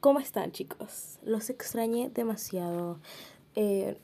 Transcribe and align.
¿Cómo 0.00 0.20
están 0.20 0.52
chicos? 0.52 1.18
Los 1.24 1.50
extrañé 1.50 2.08
demasiado. 2.10 3.00
Eh, 3.56 3.98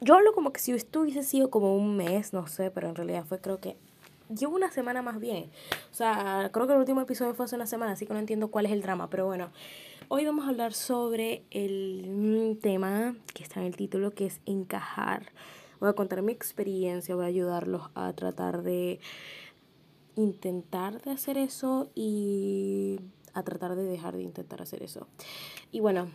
yo 0.00 0.14
hablo 0.14 0.32
como 0.32 0.52
que 0.52 0.60
si 0.60 0.72
esto 0.72 1.02
hubiese 1.02 1.22
sido 1.22 1.50
como 1.50 1.76
un 1.76 1.98
mes, 1.98 2.32
no 2.32 2.46
sé, 2.46 2.70
pero 2.70 2.88
en 2.88 2.94
realidad 2.94 3.24
fue 3.26 3.38
creo 3.38 3.60
que 3.60 3.76
llevo 4.34 4.56
una 4.56 4.70
semana 4.70 5.02
más 5.02 5.20
bien. 5.20 5.50
O 5.90 5.94
sea, 5.94 6.48
creo 6.50 6.66
que 6.66 6.72
el 6.72 6.78
último 6.78 7.02
episodio 7.02 7.34
fue 7.34 7.44
hace 7.44 7.56
una 7.56 7.66
semana, 7.66 7.92
así 7.92 8.06
que 8.06 8.14
no 8.14 8.18
entiendo 8.18 8.48
cuál 8.48 8.64
es 8.66 8.72
el 8.72 8.80
drama, 8.80 9.10
pero 9.10 9.26
bueno. 9.26 9.50
Hoy 10.08 10.24
vamos 10.24 10.46
a 10.46 10.50
hablar 10.50 10.72
sobre 10.72 11.44
el 11.50 12.58
tema 12.62 13.16
que 13.34 13.42
está 13.42 13.60
en 13.60 13.66
el 13.66 13.76
título, 13.76 14.14
que 14.14 14.26
es 14.26 14.40
encajar. 14.46 15.32
Voy 15.78 15.90
a 15.90 15.92
contar 15.92 16.22
mi 16.22 16.32
experiencia, 16.32 17.14
voy 17.14 17.24
a 17.24 17.28
ayudarlos 17.28 17.90
a 17.94 18.12
tratar 18.14 18.62
de 18.62 19.00
intentar 20.14 21.02
de 21.02 21.10
hacer 21.10 21.36
eso 21.36 21.90
y 21.94 23.00
a 23.36 23.42
tratar 23.42 23.76
de 23.76 23.84
dejar 23.84 24.16
de 24.16 24.22
intentar 24.22 24.62
hacer 24.62 24.82
eso. 24.82 25.06
Y 25.70 25.80
bueno, 25.80 26.08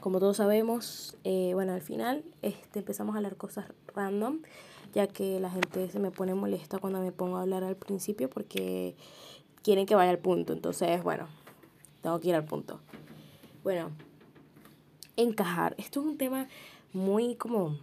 como 0.00 0.18
todos 0.18 0.38
sabemos, 0.38 1.16
eh, 1.24 1.50
bueno, 1.52 1.74
al 1.74 1.82
final 1.82 2.24
este, 2.40 2.78
empezamos 2.78 3.14
a 3.14 3.18
hablar 3.18 3.36
cosas 3.36 3.66
random, 3.94 4.38
ya 4.94 5.06
que 5.06 5.38
la 5.38 5.50
gente 5.50 5.90
se 5.90 5.98
me 5.98 6.10
pone 6.10 6.34
molesta 6.34 6.78
cuando 6.78 7.00
me 7.00 7.12
pongo 7.12 7.36
a 7.36 7.42
hablar 7.42 7.62
al 7.62 7.76
principio 7.76 8.30
porque 8.30 8.96
quieren 9.62 9.84
que 9.84 9.94
vaya 9.94 10.10
al 10.10 10.18
punto. 10.18 10.54
Entonces, 10.54 11.02
bueno, 11.02 11.28
tengo 12.02 12.18
que 12.20 12.28
ir 12.28 12.34
al 12.34 12.46
punto. 12.46 12.80
Bueno, 13.62 13.90
encajar. 15.16 15.74
Esto 15.76 16.00
es 16.00 16.06
un 16.06 16.16
tema 16.16 16.48
muy 16.94 17.34
como... 17.34 17.78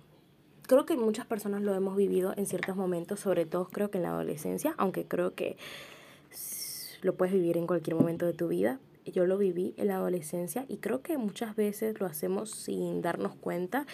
Creo 0.63 0.85
que 0.85 0.97
muchas 0.97 1.27
personas 1.27 1.61
lo 1.61 1.75
hemos 1.75 1.95
vivido 1.95 2.33
en 2.35 2.47
ciertos 2.47 2.75
momentos, 2.75 3.19
sobre 3.21 3.45
todo 3.45 3.69
creo 3.69 3.89
que 3.89 3.99
en 3.99 4.03
la 4.03 4.09
adolescencia, 4.09 4.73
aunque 4.77 5.05
creo 5.05 5.33
que 5.33 5.55
lo 7.01 7.15
puedes 7.15 7.33
vivir 7.33 7.57
en 7.57 7.67
cualquier 7.67 7.95
momento 7.95 8.25
de 8.25 8.33
tu 8.33 8.47
vida. 8.47 8.79
Yo 9.05 9.25
lo 9.25 9.37
viví 9.37 9.73
en 9.77 9.87
la 9.87 9.95
adolescencia 9.95 10.65
y 10.67 10.77
creo 10.77 11.01
que 11.01 11.17
muchas 11.17 11.55
veces 11.55 11.99
lo 11.99 12.05
hacemos 12.05 12.51
sin 12.51 13.01
darnos 13.01 13.35
cuenta 13.35 13.85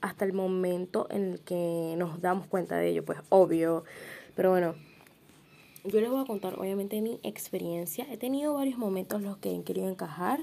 hasta 0.00 0.24
el 0.24 0.32
momento 0.32 1.06
en 1.10 1.32
el 1.32 1.40
que 1.40 1.94
nos 1.98 2.22
damos 2.22 2.46
cuenta 2.46 2.76
de 2.76 2.88
ello, 2.88 3.04
pues 3.04 3.18
obvio. 3.28 3.84
Pero 4.34 4.50
bueno, 4.50 4.74
yo 5.84 6.00
les 6.00 6.10
voy 6.10 6.22
a 6.22 6.26
contar 6.26 6.58
obviamente 6.58 7.00
mi 7.02 7.20
experiencia. 7.22 8.06
He 8.10 8.16
tenido 8.16 8.54
varios 8.54 8.78
momentos 8.78 9.20
en 9.20 9.26
los 9.26 9.36
que 9.36 9.54
he 9.54 9.62
querido 9.62 9.88
encajar. 9.88 10.40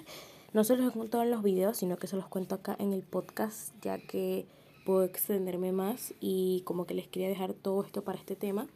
No 0.53 0.63
se 0.63 0.75
los 0.75 0.87
he 0.87 0.97
contado 0.97 1.23
en 1.23 1.31
los 1.31 1.43
videos, 1.43 1.77
sino 1.77 1.97
que 1.97 2.07
se 2.07 2.15
los 2.15 2.27
cuento 2.27 2.55
acá 2.55 2.75
en 2.77 2.93
el 2.93 3.03
podcast, 3.03 3.73
ya 3.81 3.97
que 3.97 4.45
puedo 4.85 5.03
extenderme 5.03 5.71
más 5.71 6.13
y 6.19 6.61
como 6.65 6.85
que 6.85 6.93
les 6.93 7.07
quería 7.07 7.29
dejar 7.29 7.53
todo 7.53 7.83
esto 7.83 8.03
para 8.03 8.17
este 8.17 8.35
tema. 8.35 8.67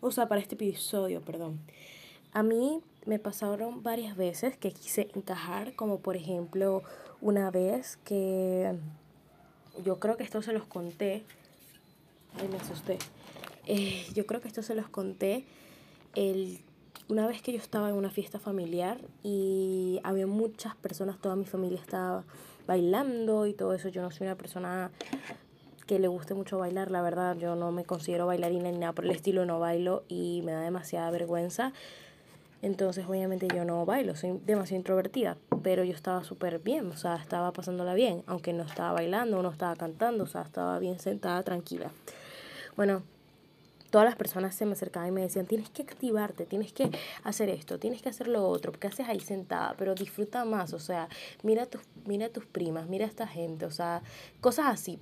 O 0.00 0.10
sea, 0.10 0.28
para 0.28 0.40
este 0.40 0.54
episodio, 0.54 1.20
perdón. 1.20 1.60
A 2.32 2.42
mí 2.44 2.80
me 3.06 3.18
pasaron 3.18 3.82
varias 3.82 4.16
veces 4.16 4.56
que 4.56 4.70
quise 4.70 5.08
encajar, 5.14 5.74
como 5.74 5.98
por 5.98 6.16
ejemplo 6.16 6.82
una 7.20 7.50
vez 7.50 7.98
que 8.04 8.74
yo 9.84 9.98
creo 9.98 10.16
que 10.16 10.22
esto 10.22 10.40
se 10.42 10.52
los 10.52 10.64
conté, 10.64 11.24
ay 12.38 12.48
me 12.48 12.58
asusté, 12.58 12.98
eh, 13.66 14.06
yo 14.14 14.26
creo 14.26 14.40
que 14.40 14.48
esto 14.48 14.62
se 14.62 14.74
los 14.74 14.88
conté 14.88 15.44
el, 16.14 16.60
una 17.08 17.26
vez 17.26 17.42
que 17.42 17.52
yo 17.52 17.58
estaba 17.58 17.88
en 17.88 17.96
una 17.96 18.10
fiesta 18.10 18.38
familiar 18.38 19.00
y 19.24 20.00
había 20.04 20.26
muchas 20.26 20.76
personas, 20.76 21.18
toda 21.20 21.34
mi 21.34 21.46
familia 21.46 21.80
estaba 21.80 22.24
bailando 22.66 23.46
y 23.46 23.54
todo 23.54 23.74
eso, 23.74 23.88
yo 23.88 24.02
no 24.02 24.10
soy 24.12 24.28
una 24.28 24.36
persona 24.36 24.92
que 25.86 25.98
le 25.98 26.06
guste 26.06 26.34
mucho 26.34 26.58
bailar, 26.58 26.92
la 26.92 27.02
verdad 27.02 27.36
yo 27.36 27.56
no 27.56 27.72
me 27.72 27.84
considero 27.84 28.26
bailarina 28.26 28.70
ni 28.70 28.78
nada 28.78 28.92
por 28.92 29.04
el 29.04 29.10
estilo, 29.10 29.44
no 29.46 29.58
bailo 29.58 30.04
y 30.06 30.42
me 30.44 30.52
da 30.52 30.60
demasiada 30.60 31.10
vergüenza 31.10 31.72
entonces, 32.62 33.06
obviamente 33.08 33.48
yo 33.54 33.64
no 33.64 33.86
bailo, 33.86 34.14
soy 34.14 34.38
demasiado 34.44 34.78
introvertida, 34.78 35.36
pero 35.62 35.82
yo 35.82 35.94
estaba 35.94 36.24
súper 36.24 36.58
bien, 36.58 36.86
o 36.88 36.96
sea, 36.96 37.16
estaba 37.16 37.52
pasándola 37.52 37.94
bien, 37.94 38.22
aunque 38.26 38.52
no 38.52 38.64
estaba 38.64 38.92
bailando, 38.92 39.42
no 39.42 39.50
estaba 39.50 39.74
cantando, 39.76 40.24
o 40.24 40.26
sea, 40.26 40.42
estaba 40.42 40.78
bien 40.78 40.98
sentada, 40.98 41.42
tranquila. 41.42 41.90
Bueno, 42.76 43.02
todas 43.90 44.04
las 44.04 44.16
personas 44.16 44.54
se 44.54 44.66
me 44.66 44.72
acercaban 44.72 45.08
y 45.08 45.12
me 45.12 45.22
decían, 45.22 45.46
tienes 45.46 45.70
que 45.70 45.82
activarte, 45.82 46.44
tienes 46.44 46.72
que 46.72 46.90
hacer 47.24 47.48
esto, 47.48 47.78
tienes 47.78 48.02
que 48.02 48.10
hacer 48.10 48.28
lo 48.28 48.46
otro, 48.46 48.72
porque 48.72 48.88
haces 48.88 49.08
ahí 49.08 49.20
sentada, 49.20 49.74
pero 49.78 49.94
disfruta 49.94 50.44
más, 50.44 50.74
o 50.74 50.78
sea, 50.78 51.08
mira 51.42 51.64
tus, 51.64 51.80
mira 52.04 52.28
tus 52.28 52.44
primas, 52.44 52.88
mira 52.88 53.06
a 53.06 53.08
esta 53.08 53.26
gente, 53.26 53.64
o 53.64 53.70
sea, 53.70 54.02
cosas 54.40 54.66
así. 54.66 54.98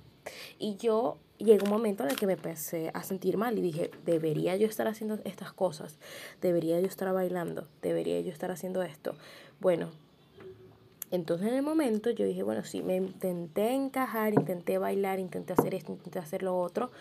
Y 0.57 0.77
yo 0.77 1.17
llegó 1.37 1.65
un 1.65 1.71
momento 1.71 2.03
en 2.03 2.11
el 2.11 2.15
que 2.15 2.27
me 2.27 2.33
empecé 2.33 2.91
a 2.93 3.03
sentir 3.03 3.37
mal 3.37 3.57
y 3.57 3.61
dije, 3.61 3.91
debería 4.05 4.55
yo 4.57 4.67
estar 4.67 4.87
haciendo 4.87 5.19
estas 5.23 5.53
cosas, 5.53 5.97
debería 6.41 6.79
yo 6.79 6.87
estar 6.87 7.11
bailando, 7.13 7.67
debería 7.81 8.19
yo 8.21 8.31
estar 8.31 8.51
haciendo 8.51 8.83
esto. 8.83 9.15
Bueno, 9.59 9.89
entonces 11.11 11.47
en 11.47 11.55
el 11.55 11.63
momento 11.63 12.11
yo 12.11 12.25
dije, 12.25 12.43
bueno, 12.43 12.63
sí, 12.63 12.83
me 12.83 12.97
intenté 12.97 13.71
encajar, 13.73 14.33
intenté 14.33 14.77
bailar, 14.77 15.19
intenté 15.19 15.53
hacer 15.53 15.73
esto, 15.73 15.93
intenté 15.93 16.19
hacer 16.19 16.43
lo 16.43 16.59
otro, 16.59 16.91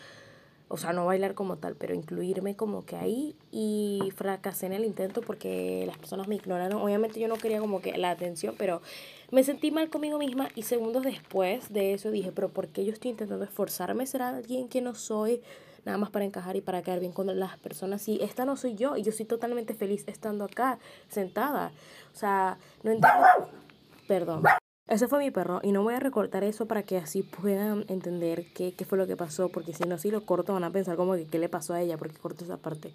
o 0.69 0.77
sea, 0.77 0.93
no 0.93 1.07
bailar 1.07 1.35
como 1.35 1.57
tal, 1.57 1.77
pero 1.77 1.95
incluirme 1.95 2.55
como 2.55 2.85
que 2.85 2.97
ahí 2.97 3.35
y 3.51 4.13
fracasé 4.15 4.67
en 4.67 4.75
el 4.75 4.85
intento 4.85 5.23
porque 5.23 5.85
las 5.87 5.97
personas 5.97 6.29
me 6.29 6.35
ignoraron. 6.37 6.81
Obviamente 6.81 7.19
yo 7.21 7.27
no 7.27 7.37
quería 7.37 7.59
como 7.59 7.81
que 7.81 7.97
la 7.97 8.11
atención, 8.11 8.55
pero 8.59 8.83
me 9.31 9.45
sentí 9.45 9.71
mal 9.71 9.91
conmigo 9.91 10.19
misma 10.19 10.49
y 10.55 10.63
segundos 10.63 11.03
después 11.03 11.73
de 11.73 11.93
eso 11.93 12.11
dije, 12.11 12.33
pero 12.33 12.49
¿por 12.49 12.69
qué 12.69 12.85
yo 12.85 12.93
estoy 12.93 13.11
intentando 13.11 13.45
esforzarme? 13.45 14.07
¿Será 14.07 14.31
alguien 14.31 14.69
que 14.69 14.81
no 14.81 14.95
soy? 14.95 15.43
Nada 15.85 15.99
más 15.99 16.11
para 16.11 16.25
encajar 16.25 16.57
y 16.57 16.61
para 16.61 16.83
quedar 16.83 17.01
bien 17.01 17.13
con 17.13 17.27
las 17.39 17.59
personas. 17.59 18.07
Y 18.09 18.23
esta 18.23 18.45
no 18.45 18.57
soy 18.57 18.75
yo 18.75 18.97
y 18.97 19.03
yo 19.03 19.13
soy 19.13 19.27
totalmente 19.27 19.75
feliz 19.75 20.05
estando 20.07 20.45
acá, 20.45 20.79
sentada. 21.09 21.73
O 22.15 22.17
sea, 22.17 22.59
no 22.83 22.91
entiendo. 22.91 23.27
Perdón. 24.07 24.43
Ese 24.87 25.07
fue 25.07 25.19
mi 25.19 25.31
perro 25.31 25.61
y 25.63 25.73
no 25.73 25.83
voy 25.83 25.95
a 25.95 26.01
recortar 26.01 26.45
eso 26.45 26.67
para 26.67 26.83
que 26.83 26.97
así 26.97 27.23
puedan 27.23 27.85
entender 27.89 28.47
qué, 28.55 28.73
qué 28.73 28.87
fue 28.87 28.97
lo 28.97 29.07
que 29.07 29.17
pasó, 29.17 29.51
porque 29.51 29.75
si 29.75 29.85
no, 29.85 29.99
si 29.99 30.11
lo 30.11 30.25
corto 30.25 30.55
van 30.55 30.65
a 30.65 30.71
pensar 30.71 30.97
como 30.97 31.15
que 31.15 31.27
qué 31.27 31.39
le 31.39 31.51
pasó 31.51 31.75
a 31.75 31.83
ella, 31.83 31.99
porque 31.99 32.17
corto 32.17 32.45
esa 32.45 32.57
parte. 32.57 32.95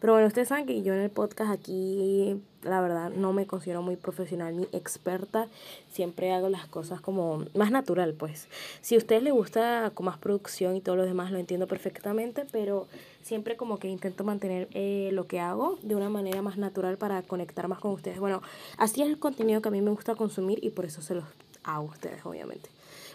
Pero 0.00 0.14
bueno, 0.14 0.26
ustedes 0.26 0.48
saben 0.48 0.66
que 0.66 0.82
yo 0.82 0.94
en 0.94 1.00
el 1.00 1.10
podcast 1.10 1.52
aquí, 1.52 2.40
la 2.62 2.80
verdad, 2.80 3.10
no 3.10 3.34
me 3.34 3.46
considero 3.46 3.82
muy 3.82 3.96
profesional 3.96 4.56
ni 4.56 4.62
experta. 4.72 5.46
Siempre 5.92 6.32
hago 6.32 6.48
las 6.48 6.66
cosas 6.66 7.02
como 7.02 7.44
más 7.54 7.70
natural, 7.70 8.14
pues. 8.14 8.48
Si 8.80 8.94
a 8.94 8.98
ustedes 8.98 9.22
les 9.22 9.34
gusta 9.34 9.92
con 9.92 10.06
más 10.06 10.16
producción 10.16 10.74
y 10.74 10.80
todo 10.80 10.96
lo 10.96 11.04
demás, 11.04 11.32
lo 11.32 11.38
entiendo 11.38 11.66
perfectamente, 11.66 12.46
pero 12.50 12.88
siempre 13.22 13.56
como 13.56 13.78
que 13.78 13.88
intento 13.88 14.24
mantener 14.24 14.68
eh, 14.72 15.10
lo 15.12 15.26
que 15.26 15.38
hago 15.38 15.78
de 15.82 15.94
una 15.94 16.08
manera 16.08 16.40
más 16.40 16.56
natural 16.56 16.96
para 16.96 17.20
conectar 17.22 17.68
más 17.68 17.78
con 17.78 17.92
ustedes. 17.92 18.18
Bueno, 18.18 18.42
así 18.78 19.02
es 19.02 19.08
el 19.08 19.18
contenido 19.18 19.60
que 19.60 19.68
a 19.68 19.72
mí 19.72 19.82
me 19.82 19.90
gusta 19.90 20.14
consumir 20.14 20.58
y 20.62 20.70
por 20.70 20.86
eso 20.86 21.02
se 21.02 21.14
los 21.14 21.24
hago 21.62 21.88
a 21.88 21.92
ustedes, 21.92 22.24
obviamente. 22.24 22.70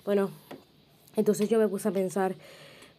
Bueno, 0.06 0.29
entonces 1.16 1.50
yo 1.50 1.57
me 1.57 1.67
puse 1.67 1.88
a 1.88 1.91
pensar 1.91 2.35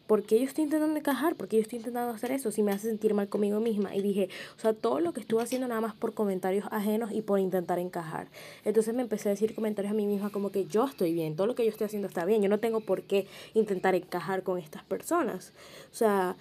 ¿por 0.07 0.23
qué 0.23 0.39
yo 0.39 0.45
estoy 0.45 0.63
intentando 0.63 0.97
encajar? 0.97 1.35
¿Por 1.35 1.47
qué 1.47 1.57
yo 1.57 1.61
estoy 1.61 1.79
intentando 1.79 2.13
hacer 2.13 2.31
eso? 2.31 2.51
Si 2.51 2.63
me 2.63 2.71
hace 2.71 2.87
sentir 2.87 3.13
mal 3.13 3.27
conmigo 3.27 3.59
misma. 3.59 3.95
Y 3.95 4.01
dije, 4.01 4.29
o 4.57 4.59
sea, 4.59 4.73
todo 4.73 4.99
lo 4.99 5.13
que 5.13 5.19
estuve 5.19 5.43
haciendo 5.43 5.67
nada 5.67 5.81
más 5.81 5.93
por 5.93 6.13
comentarios 6.13 6.65
ajenos 6.71 7.11
y 7.11 7.21
por 7.21 7.39
intentar 7.39 7.77
encajar. 7.77 8.27
Entonces 8.65 8.93
me 8.95 9.01
empecé 9.01 9.29
a 9.29 9.31
decir 9.33 9.53
comentarios 9.53 9.91
a 9.91 9.95
mí 9.95 10.07
misma 10.07 10.31
como 10.31 10.51
que 10.51 10.65
yo 10.65 10.85
estoy 10.85 11.13
bien, 11.13 11.35
todo 11.35 11.45
lo 11.45 11.55
que 11.55 11.63
yo 11.63 11.69
estoy 11.69 11.85
haciendo 11.85 12.07
está 12.07 12.25
bien, 12.25 12.41
yo 12.41 12.49
no 12.49 12.59
tengo 12.59 12.79
por 12.79 13.03
qué 13.03 13.27
intentar 13.53 13.95
encajar 13.95 14.43
con 14.43 14.57
estas 14.57 14.83
personas. 14.83 15.51
O 15.91 15.95
sea, 15.95 16.35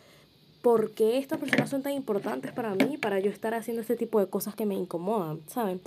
¿por 0.63 0.93
qué 0.93 1.19
estas 1.19 1.39
personas 1.39 1.71
son 1.71 1.83
tan 1.83 1.93
importantes 1.93 2.53
para 2.53 2.75
mí, 2.75 2.97
para 2.97 3.21
yo 3.21 3.31
estar 3.31 3.55
haciendo 3.55 3.83
este 3.83 3.97
tipo 3.97 4.21
de 4.21 4.27
cosas 4.27 4.55
que 4.55 4.67
me 4.67 4.75
incomodan, 4.75 5.41
¿saben? 5.49 5.81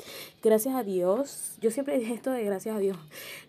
Gracias 0.44 0.76
a 0.76 0.84
Dios, 0.84 1.56
yo 1.62 1.72
siempre 1.72 1.98
dije 1.98 2.14
esto 2.14 2.32
de 2.32 2.44
gracias 2.44 2.76
a 2.76 2.80
Dios, 2.80 2.98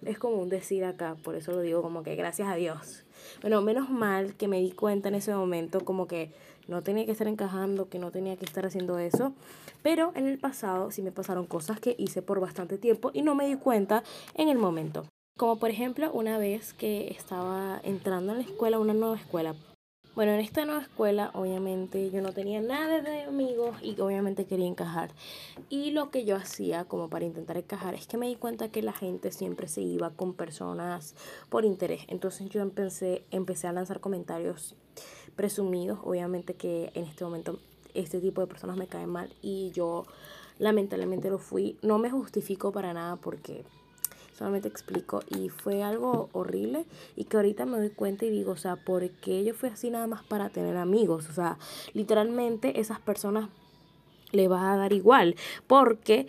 es 0.04 0.18
como 0.18 0.36
un 0.36 0.48
decir 0.48 0.84
acá, 0.84 1.16
por 1.22 1.36
eso 1.36 1.52
lo 1.52 1.60
digo 1.60 1.82
como 1.82 2.02
que 2.02 2.16
gracias 2.16 2.48
a 2.48 2.54
Dios. 2.54 3.04
Bueno, 3.40 3.62
menos 3.62 3.90
mal 3.90 4.34
que 4.34 4.48
me 4.48 4.60
di 4.60 4.72
cuenta 4.72 5.08
en 5.08 5.14
ese 5.14 5.34
momento 5.34 5.84
como 5.84 6.06
que 6.06 6.32
no 6.68 6.82
tenía 6.82 7.04
que 7.04 7.12
estar 7.12 7.26
encajando, 7.26 7.88
que 7.88 7.98
no 7.98 8.10
tenía 8.10 8.36
que 8.36 8.44
estar 8.44 8.64
haciendo 8.64 8.98
eso. 8.98 9.32
Pero 9.82 10.12
en 10.14 10.26
el 10.26 10.38
pasado 10.38 10.90
sí 10.90 11.02
me 11.02 11.12
pasaron 11.12 11.46
cosas 11.46 11.80
que 11.80 11.96
hice 11.98 12.22
por 12.22 12.40
bastante 12.40 12.78
tiempo 12.78 13.10
y 13.12 13.22
no 13.22 13.34
me 13.34 13.46
di 13.46 13.56
cuenta 13.56 14.02
en 14.34 14.48
el 14.48 14.58
momento. 14.58 15.06
Como 15.36 15.58
por 15.58 15.70
ejemplo 15.70 16.12
una 16.12 16.38
vez 16.38 16.74
que 16.74 17.08
estaba 17.08 17.80
entrando 17.82 18.32
en 18.32 18.38
la 18.38 18.44
escuela, 18.44 18.78
una 18.78 18.94
nueva 18.94 19.16
escuela, 19.16 19.54
bueno, 20.14 20.32
en 20.32 20.40
esta 20.40 20.64
nueva 20.64 20.82
escuela 20.82 21.30
obviamente 21.34 22.10
yo 22.10 22.20
no 22.20 22.32
tenía 22.32 22.60
nada 22.60 23.00
de 23.00 23.22
amigos 23.22 23.76
y 23.82 24.00
obviamente 24.00 24.44
quería 24.44 24.66
encajar. 24.66 25.10
Y 25.68 25.92
lo 25.92 26.10
que 26.10 26.24
yo 26.24 26.36
hacía 26.36 26.84
como 26.84 27.08
para 27.08 27.24
intentar 27.24 27.56
encajar 27.56 27.94
es 27.94 28.06
que 28.06 28.18
me 28.18 28.26
di 28.26 28.34
cuenta 28.34 28.70
que 28.70 28.82
la 28.82 28.92
gente 28.92 29.30
siempre 29.30 29.68
se 29.68 29.82
iba 29.82 30.10
con 30.10 30.34
personas 30.34 31.14
por 31.48 31.64
interés. 31.64 32.02
Entonces 32.08 32.48
yo 32.50 32.60
empecé, 32.60 33.24
empecé 33.30 33.68
a 33.68 33.72
lanzar 33.72 34.00
comentarios 34.00 34.74
presumidos. 35.36 36.00
Obviamente 36.02 36.54
que 36.54 36.90
en 36.94 37.04
este 37.04 37.24
momento 37.24 37.60
este 37.94 38.20
tipo 38.20 38.40
de 38.40 38.46
personas 38.46 38.76
me 38.76 38.88
caen 38.88 39.10
mal 39.10 39.32
y 39.42 39.70
yo 39.70 40.04
lamentablemente 40.58 41.30
lo 41.30 41.38
fui. 41.38 41.78
No 41.82 41.98
me 41.98 42.10
justifico 42.10 42.72
para 42.72 42.92
nada 42.92 43.16
porque 43.16 43.64
solamente 44.40 44.68
explico 44.68 45.22
y 45.28 45.50
fue 45.50 45.82
algo 45.82 46.30
horrible 46.32 46.86
y 47.14 47.24
que 47.24 47.36
ahorita 47.36 47.66
me 47.66 47.76
doy 47.76 47.90
cuenta 47.90 48.24
y 48.24 48.30
digo, 48.30 48.52
o 48.52 48.56
sea, 48.56 48.76
¿por 48.76 49.06
qué 49.10 49.44
yo 49.44 49.52
fui 49.52 49.68
así 49.68 49.90
nada 49.90 50.06
más 50.06 50.22
para 50.22 50.48
tener 50.48 50.78
amigos? 50.78 51.28
O 51.28 51.34
sea, 51.34 51.58
literalmente 51.92 52.80
esas 52.80 53.00
personas 53.00 53.50
le 54.32 54.48
va 54.48 54.72
a 54.72 54.78
dar 54.78 54.94
igual 54.94 55.36
porque 55.66 56.26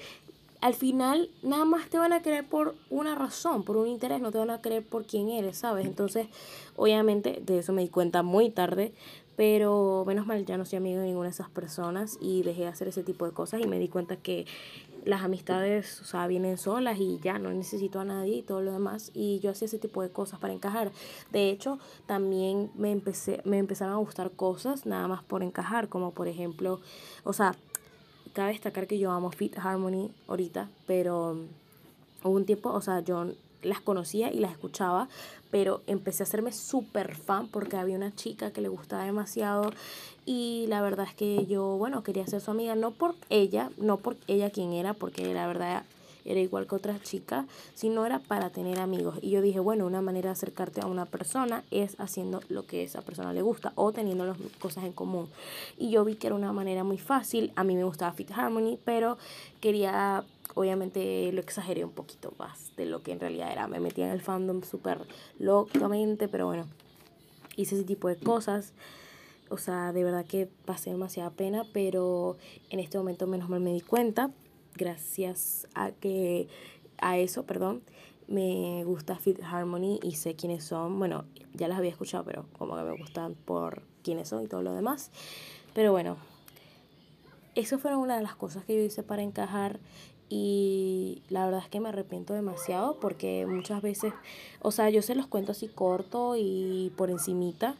al 0.59 0.73
final 0.73 1.29
nada 1.41 1.63
más 1.63 1.89
te 1.89 1.99
van 1.99 2.11
a 2.11 2.21
querer 2.21 2.43
por 2.43 2.75
una 2.89 3.15
razón, 3.15 3.63
por 3.63 3.77
un 3.77 3.87
interés, 3.87 4.19
no 4.19 4.29
te 4.29 4.39
van 4.39 4.49
a 4.49 4.61
querer 4.61 4.83
por 4.83 5.05
quién 5.05 5.29
eres, 5.29 5.59
¿sabes? 5.59 5.85
Entonces, 5.85 6.27
obviamente, 6.75 7.41
de 7.45 7.59
eso 7.59 7.71
me 7.71 7.81
di 7.81 7.87
cuenta 7.87 8.23
muy 8.23 8.49
tarde, 8.49 8.91
pero 9.37 10.03
menos 10.05 10.27
mal 10.27 10.45
ya 10.45 10.57
no 10.57 10.65
soy 10.65 10.77
amigo 10.77 10.99
de 10.99 11.07
ninguna 11.07 11.29
de 11.29 11.33
esas 11.33 11.49
personas 11.49 12.17
y 12.19 12.43
dejé 12.43 12.63
de 12.63 12.67
hacer 12.67 12.89
ese 12.89 13.03
tipo 13.03 13.25
de 13.25 13.31
cosas 13.31 13.61
y 13.61 13.67
me 13.67 13.79
di 13.79 13.87
cuenta 13.87 14.17
que 14.17 14.45
las 15.05 15.23
amistades, 15.23 16.01
o 16.01 16.05
sea, 16.05 16.27
vienen 16.27 16.57
solas 16.57 16.99
y 16.99 17.19
ya 17.19 17.39
no 17.39 17.51
necesito 17.51 17.99
a 17.99 18.05
nadie 18.05 18.37
y 18.37 18.41
todo 18.41 18.61
lo 18.61 18.71
demás. 18.71 19.11
Y 19.13 19.39
yo 19.39 19.51
hacía 19.51 19.65
ese 19.65 19.79
tipo 19.79 20.01
de 20.01 20.09
cosas 20.09 20.39
para 20.39 20.53
encajar. 20.53 20.91
De 21.31 21.49
hecho, 21.49 21.79
también 22.05 22.71
me 22.75 22.91
empecé, 22.91 23.41
me 23.45 23.57
empezaron 23.57 23.93
a 23.93 23.97
gustar 23.97 24.31
cosas 24.31 24.85
nada 24.85 25.07
más 25.07 25.23
por 25.23 25.43
encajar, 25.43 25.89
como 25.89 26.11
por 26.11 26.27
ejemplo, 26.27 26.79
o 27.23 27.33
sea, 27.33 27.55
cabe 28.33 28.51
destacar 28.51 28.87
que 28.87 28.99
yo 28.99 29.11
amo 29.11 29.31
Fit 29.31 29.57
Harmony 29.57 30.11
ahorita, 30.27 30.69
pero 30.87 31.37
hubo 32.23 32.33
un 32.33 32.45
tiempo, 32.45 32.71
o 32.71 32.81
sea, 32.81 33.01
yo 33.01 33.25
las 33.63 33.81
conocía 33.81 34.31
y 34.31 34.39
las 34.39 34.51
escuchaba, 34.51 35.07
pero 35.49 35.81
empecé 35.87 36.23
a 36.23 36.25
hacerme 36.25 36.51
súper 36.51 37.15
fan 37.15 37.47
porque 37.47 37.77
había 37.77 37.95
una 37.95 38.15
chica 38.15 38.51
que 38.51 38.61
le 38.61 38.69
gustaba 38.69 39.03
demasiado 39.03 39.71
y 40.25 40.65
la 40.67 40.81
verdad 40.81 41.07
es 41.07 41.15
que 41.15 41.45
yo, 41.47 41.77
bueno, 41.77 42.03
quería 42.03 42.25
ser 42.27 42.41
su 42.41 42.51
amiga, 42.51 42.75
no 42.75 42.91
por 42.91 43.15
ella, 43.29 43.69
no 43.77 43.97
por 43.97 44.17
ella 44.27 44.49
quien 44.49 44.73
era, 44.73 44.93
porque 44.93 45.33
la 45.33 45.47
verdad 45.47 45.83
era 46.25 46.39
igual 46.39 46.67
que 46.67 46.75
otra 46.75 46.99
chica, 47.01 47.45
sino 47.73 48.05
era 48.05 48.19
para 48.19 48.49
tener 48.49 48.79
amigos. 48.79 49.17
Y 49.21 49.31
yo 49.31 49.41
dije, 49.41 49.59
bueno, 49.59 49.85
una 49.85 50.01
manera 50.01 50.29
de 50.29 50.33
acercarte 50.33 50.81
a 50.81 50.85
una 50.85 51.05
persona 51.05 51.63
es 51.71 51.99
haciendo 51.99 52.41
lo 52.49 52.65
que 52.65 52.83
esa 52.83 53.01
persona 53.01 53.33
le 53.33 53.41
gusta 53.41 53.73
o 53.75 53.91
teniendo 53.91 54.25
las 54.25 54.37
cosas 54.59 54.83
en 54.83 54.93
común. 54.93 55.27
Y 55.77 55.89
yo 55.89 56.05
vi 56.05 56.15
que 56.15 56.27
era 56.27 56.35
una 56.35 56.53
manera 56.53 56.83
muy 56.83 56.97
fácil. 56.97 57.51
A 57.55 57.63
mí 57.63 57.75
me 57.75 57.83
gustaba 57.83 58.13
Fit 58.13 58.31
Harmony, 58.31 58.77
pero 58.85 59.17
quería, 59.59 60.23
obviamente 60.55 61.31
lo 61.31 61.41
exageré 61.41 61.85
un 61.85 61.91
poquito 61.91 62.33
más 62.37 62.75
de 62.75 62.85
lo 62.85 63.03
que 63.03 63.11
en 63.11 63.19
realidad 63.19 63.51
era. 63.51 63.67
Me 63.67 63.79
metí 63.79 64.01
en 64.01 64.09
el 64.09 64.21
fandom 64.21 64.63
súper 64.63 64.99
locamente, 65.39 66.27
pero 66.27 66.45
bueno, 66.45 66.65
hice 67.55 67.75
ese 67.75 67.83
tipo 67.83 68.07
de 68.07 68.17
cosas. 68.17 68.73
O 69.49 69.57
sea, 69.57 69.91
de 69.91 70.03
verdad 70.03 70.25
que 70.25 70.47
pasé 70.65 70.91
demasiada 70.91 71.29
pena, 71.31 71.65
pero 71.73 72.37
en 72.69 72.79
este 72.79 72.97
momento 72.97 73.27
menos 73.27 73.49
mal 73.49 73.59
me 73.59 73.73
di 73.73 73.81
cuenta 73.81 74.31
gracias 74.75 75.67
a 75.73 75.91
que 75.91 76.47
a 76.99 77.17
eso, 77.17 77.43
perdón, 77.43 77.81
me 78.27 78.83
gusta 78.85 79.17
Fit 79.17 79.41
Harmony 79.43 79.99
y 80.01 80.15
sé 80.15 80.35
quiénes 80.35 80.63
son. 80.63 80.97
Bueno, 80.97 81.25
ya 81.53 81.67
las 81.67 81.77
había 81.77 81.91
escuchado, 81.91 82.23
pero 82.23 82.45
como 82.57 82.75
que 82.77 82.83
me 82.83 82.97
gustan 82.97 83.35
por 83.35 83.83
quiénes 84.03 84.29
son 84.29 84.43
y 84.43 84.47
todo 84.47 84.61
lo 84.61 84.73
demás. 84.73 85.11
Pero 85.73 85.91
bueno, 85.91 86.15
eso 87.55 87.77
fueron 87.77 87.99
una 87.99 88.15
de 88.15 88.23
las 88.23 88.35
cosas 88.35 88.63
que 88.63 88.75
yo 88.75 88.81
hice 88.81 89.03
para 89.03 89.21
encajar 89.21 89.79
y 90.31 91.21
la 91.29 91.45
verdad 91.45 91.61
es 91.63 91.69
que 91.69 91.79
me 91.79 91.89
arrepiento 91.89 92.33
demasiado 92.33 92.99
porque 92.99 93.45
muchas 93.47 93.81
veces, 93.81 94.13
o 94.61 94.71
sea, 94.71 94.89
yo 94.89 95.01
se 95.01 95.13
los 95.13 95.27
cuento 95.27 95.51
así 95.51 95.67
corto 95.67 96.35
y 96.37 96.91
por 96.95 97.09
encimita. 97.11 97.75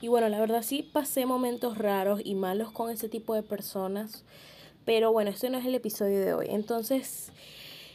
Y 0.00 0.08
bueno, 0.08 0.28
la 0.28 0.38
verdad 0.38 0.62
sí 0.62 0.82
pasé 0.82 1.24
momentos 1.24 1.78
raros 1.78 2.20
y 2.22 2.34
malos 2.34 2.70
con 2.72 2.90
ese 2.90 3.08
tipo 3.08 3.34
de 3.34 3.42
personas 3.42 4.24
pero 4.84 5.12
bueno, 5.12 5.30
este 5.30 5.50
no 5.50 5.58
es 5.58 5.66
el 5.66 5.74
episodio 5.74 6.20
de 6.20 6.34
hoy. 6.34 6.46
Entonces, 6.50 7.32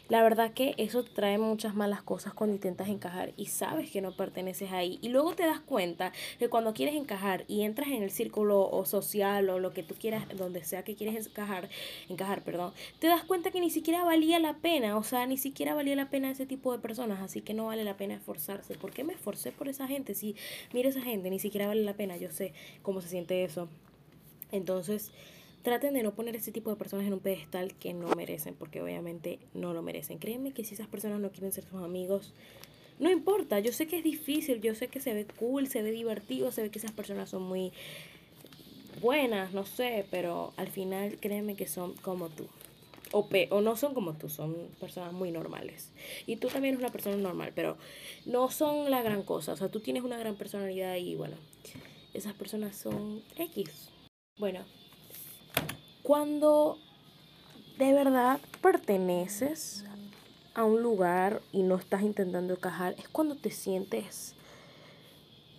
la 0.09 0.23
verdad 0.23 0.53
que 0.53 0.73
eso 0.77 1.03
trae 1.03 1.37
muchas 1.37 1.75
malas 1.75 2.01
cosas 2.01 2.33
cuando 2.33 2.55
intentas 2.55 2.89
encajar 2.89 3.31
y 3.37 3.45
sabes 3.45 3.91
que 3.91 4.01
no 4.01 4.11
perteneces 4.11 4.71
ahí. 4.71 4.97
Y 5.03 5.09
luego 5.09 5.35
te 5.35 5.43
das 5.43 5.59
cuenta 5.59 6.11
que 6.39 6.49
cuando 6.49 6.73
quieres 6.73 6.95
encajar 6.95 7.45
y 7.47 7.61
entras 7.61 7.89
en 7.89 8.01
el 8.01 8.09
círculo 8.09 8.67
o 8.69 8.85
social 8.85 9.49
o 9.51 9.59
lo 9.59 9.71
que 9.71 9.83
tú 9.83 9.93
quieras, 9.93 10.25
donde 10.35 10.63
sea 10.63 10.83
que 10.83 10.95
quieres 10.95 11.27
encajar, 11.27 11.69
encajar, 12.09 12.43
perdón, 12.43 12.73
te 12.97 13.07
das 13.07 13.23
cuenta 13.23 13.51
que 13.51 13.61
ni 13.61 13.69
siquiera 13.69 14.03
valía 14.03 14.39
la 14.39 14.57
pena. 14.57 14.97
O 14.97 15.03
sea, 15.03 15.27
ni 15.27 15.37
siquiera 15.37 15.75
valía 15.75 15.95
la 15.95 16.09
pena 16.09 16.31
ese 16.31 16.47
tipo 16.47 16.71
de 16.71 16.79
personas. 16.79 17.21
Así 17.21 17.41
que 17.41 17.53
no 17.53 17.67
vale 17.67 17.83
la 17.83 17.95
pena 17.95 18.15
esforzarse. 18.15 18.75
¿Por 18.75 18.91
qué 18.91 19.03
me 19.03 19.13
esforcé 19.13 19.51
por 19.51 19.67
esa 19.67 19.87
gente? 19.87 20.15
Si 20.15 20.35
mira 20.73 20.89
esa 20.89 21.01
gente, 21.01 21.29
ni 21.29 21.37
siquiera 21.37 21.67
vale 21.67 21.83
la 21.83 21.93
pena. 21.93 22.17
Yo 22.17 22.31
sé 22.31 22.53
cómo 22.81 23.01
se 23.01 23.09
siente 23.09 23.43
eso. 23.43 23.69
Entonces 24.51 25.11
traten 25.61 25.93
de 25.93 26.03
no 26.03 26.13
poner 26.13 26.35
ese 26.35 26.51
tipo 26.51 26.69
de 26.69 26.75
personas 26.75 27.05
en 27.05 27.13
un 27.13 27.19
pedestal 27.19 27.73
que 27.75 27.93
no 27.93 28.07
merecen, 28.15 28.55
porque 28.55 28.81
obviamente 28.81 29.39
no 29.53 29.73
lo 29.73 29.81
merecen. 29.81 30.19
Créanme 30.19 30.51
que 30.51 30.63
si 30.63 30.73
esas 30.73 30.87
personas 30.87 31.19
no 31.19 31.31
quieren 31.31 31.51
ser 31.51 31.65
sus 31.65 31.81
amigos, 31.81 32.33
no 32.99 33.09
importa, 33.09 33.59
yo 33.59 33.71
sé 33.71 33.87
que 33.87 33.97
es 33.97 34.03
difícil, 34.03 34.61
yo 34.61 34.75
sé 34.75 34.89
que 34.89 34.99
se 34.99 35.13
ve 35.13 35.25
cool, 35.37 35.67
se 35.67 35.81
ve 35.81 35.91
divertido, 35.91 36.51
se 36.51 36.61
ve 36.61 36.69
que 36.69 36.79
esas 36.79 36.91
personas 36.91 37.29
son 37.29 37.43
muy 37.43 37.71
buenas, 39.01 39.53
no 39.53 39.65
sé, 39.65 40.05
pero 40.11 40.53
al 40.57 40.67
final 40.67 41.17
créeme 41.19 41.55
que 41.55 41.67
son 41.67 41.93
como 41.95 42.29
tú. 42.29 42.47
O, 43.11 43.27
o 43.49 43.61
no 43.61 43.75
son 43.75 43.93
como 43.93 44.13
tú, 44.13 44.29
son 44.29 44.55
personas 44.79 45.13
muy 45.13 45.31
normales. 45.31 45.91
Y 46.27 46.35
tú 46.35 46.47
también 46.47 46.75
eres 46.75 46.83
una 46.83 46.91
persona 46.91 47.15
normal, 47.15 47.53
pero 47.55 47.77
no 48.25 48.51
son 48.51 48.91
la 48.91 49.01
gran 49.01 49.23
cosa. 49.23 49.53
O 49.53 49.55
sea, 49.55 49.69
tú 49.69 49.79
tienes 49.79 50.03
una 50.03 50.17
gran 50.17 50.35
personalidad 50.35 50.95
y 50.95 51.15
bueno, 51.15 51.35
esas 52.13 52.33
personas 52.33 52.75
son 52.75 53.23
X. 53.37 53.89
Bueno, 54.37 54.63
cuando 56.09 56.79
de 57.77 57.93
verdad 57.93 58.39
perteneces 58.63 59.85
a 60.55 60.63
un 60.63 60.81
lugar 60.81 61.43
y 61.51 61.61
no 61.61 61.75
estás 61.75 62.01
intentando 62.01 62.55
encajar, 62.55 62.95
es 62.97 63.07
cuando 63.07 63.35
te 63.35 63.51
sientes 63.51 64.33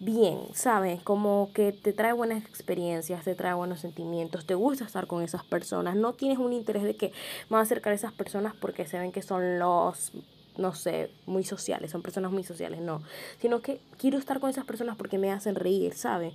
bien, 0.00 0.40
¿sabes? 0.52 1.04
Como 1.04 1.52
que 1.54 1.70
te 1.70 1.92
trae 1.92 2.12
buenas 2.12 2.44
experiencias, 2.44 3.22
te 3.22 3.36
trae 3.36 3.54
buenos 3.54 3.78
sentimientos, 3.78 4.44
te 4.44 4.56
gusta 4.56 4.84
estar 4.84 5.06
con 5.06 5.22
esas 5.22 5.44
personas, 5.44 5.94
no 5.94 6.14
tienes 6.14 6.38
un 6.38 6.52
interés 6.52 6.82
de 6.82 6.96
que 6.96 7.10
me 7.48 7.50
voy 7.50 7.60
a 7.60 7.62
acercar 7.62 7.92
a 7.92 7.94
esas 7.94 8.12
personas 8.12 8.52
porque 8.60 8.86
se 8.86 8.98
ven 8.98 9.12
que 9.12 9.22
son 9.22 9.60
los, 9.60 10.10
no 10.56 10.74
sé, 10.74 11.12
muy 11.26 11.44
sociales, 11.44 11.92
son 11.92 12.02
personas 12.02 12.32
muy 12.32 12.42
sociales, 12.42 12.80
no, 12.80 13.04
sino 13.40 13.60
que 13.60 13.80
quiero 13.98 14.18
estar 14.18 14.40
con 14.40 14.50
esas 14.50 14.64
personas 14.64 14.96
porque 14.96 15.16
me 15.16 15.30
hacen 15.30 15.54
reír, 15.54 15.94
¿sabes? 15.94 16.34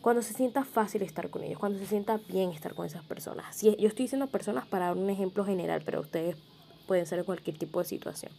Cuando 0.00 0.22
se 0.22 0.32
sienta 0.32 0.64
fácil 0.64 1.02
estar 1.02 1.30
con 1.30 1.42
ellos, 1.42 1.58
cuando 1.58 1.78
se 1.78 1.86
sienta 1.86 2.18
bien 2.28 2.50
estar 2.50 2.74
con 2.74 2.86
esas 2.86 3.04
personas. 3.04 3.54
Si, 3.56 3.74
yo 3.76 3.88
estoy 3.88 4.04
diciendo 4.04 4.26
personas 4.28 4.66
para 4.66 4.86
dar 4.86 4.96
un 4.96 5.10
ejemplo 5.10 5.44
general, 5.44 5.82
pero 5.84 6.00
ustedes 6.00 6.36
pueden 6.86 7.06
ser 7.06 7.20
en 7.20 7.24
cualquier 7.24 7.58
tipo 7.58 7.78
de 7.80 7.84
situación. 7.84 8.32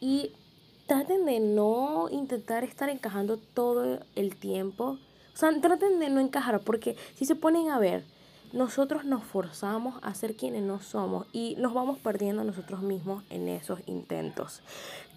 Y 0.00 0.32
traten 0.86 1.24
de 1.24 1.40
no 1.40 2.08
intentar 2.10 2.64
estar 2.64 2.88
encajando 2.88 3.38
todo 3.38 4.00
el 4.14 4.36
tiempo. 4.36 4.98
O 5.34 5.36
sea, 5.36 5.50
traten 5.60 5.98
de 5.98 6.08
no 6.08 6.20
encajar, 6.20 6.60
porque 6.60 6.96
si 7.14 7.24
se 7.24 7.34
ponen 7.34 7.70
a 7.70 7.78
ver, 7.78 8.04
nosotros 8.52 9.04
nos 9.04 9.24
forzamos 9.24 9.96
a 10.02 10.14
ser 10.14 10.36
quienes 10.36 10.62
no 10.62 10.80
somos 10.80 11.26
y 11.32 11.56
nos 11.58 11.74
vamos 11.74 11.98
perdiendo 11.98 12.44
nosotros 12.44 12.80
mismos 12.80 13.22
en 13.28 13.48
esos 13.48 13.80
intentos. 13.86 14.62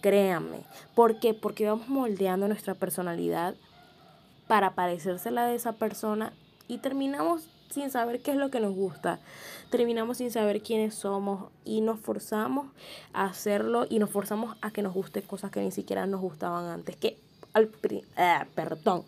Créanme. 0.02 0.64
¿Por 0.96 1.20
qué? 1.20 1.34
Porque 1.34 1.68
vamos 1.68 1.88
moldeando 1.88 2.48
nuestra 2.48 2.74
personalidad 2.74 3.56
para 4.50 4.74
parecérsela 4.74 5.46
de 5.46 5.54
esa 5.54 5.74
persona 5.74 6.34
y 6.68 6.80
terminamos 6.80 7.48
sin 7.70 7.92
saber 7.92 8.20
qué 8.22 8.32
es 8.32 8.38
lo 8.38 8.50
que 8.50 8.60
nos 8.60 8.74
gusta. 8.74 9.20
Terminamos 9.70 10.18
sin 10.18 10.32
saber 10.32 10.64
quiénes 10.64 10.96
somos 10.96 11.52
y 11.66 11.82
nos 11.82 12.00
forzamos 12.00 12.66
a 13.14 13.26
hacerlo 13.26 13.86
y 13.88 14.00
nos 14.00 14.10
forzamos 14.10 14.58
a 14.62 14.72
que 14.72 14.82
nos 14.82 14.96
guste 14.96 15.22
cosas 15.22 15.52
que 15.52 15.62
ni 15.62 15.70
siquiera 15.70 16.08
nos 16.08 16.20
gustaban 16.20 16.66
antes. 16.66 16.96
Que 16.96 17.20
al, 17.54 17.70
ah, 18.18 18.48
perdón, 18.56 19.04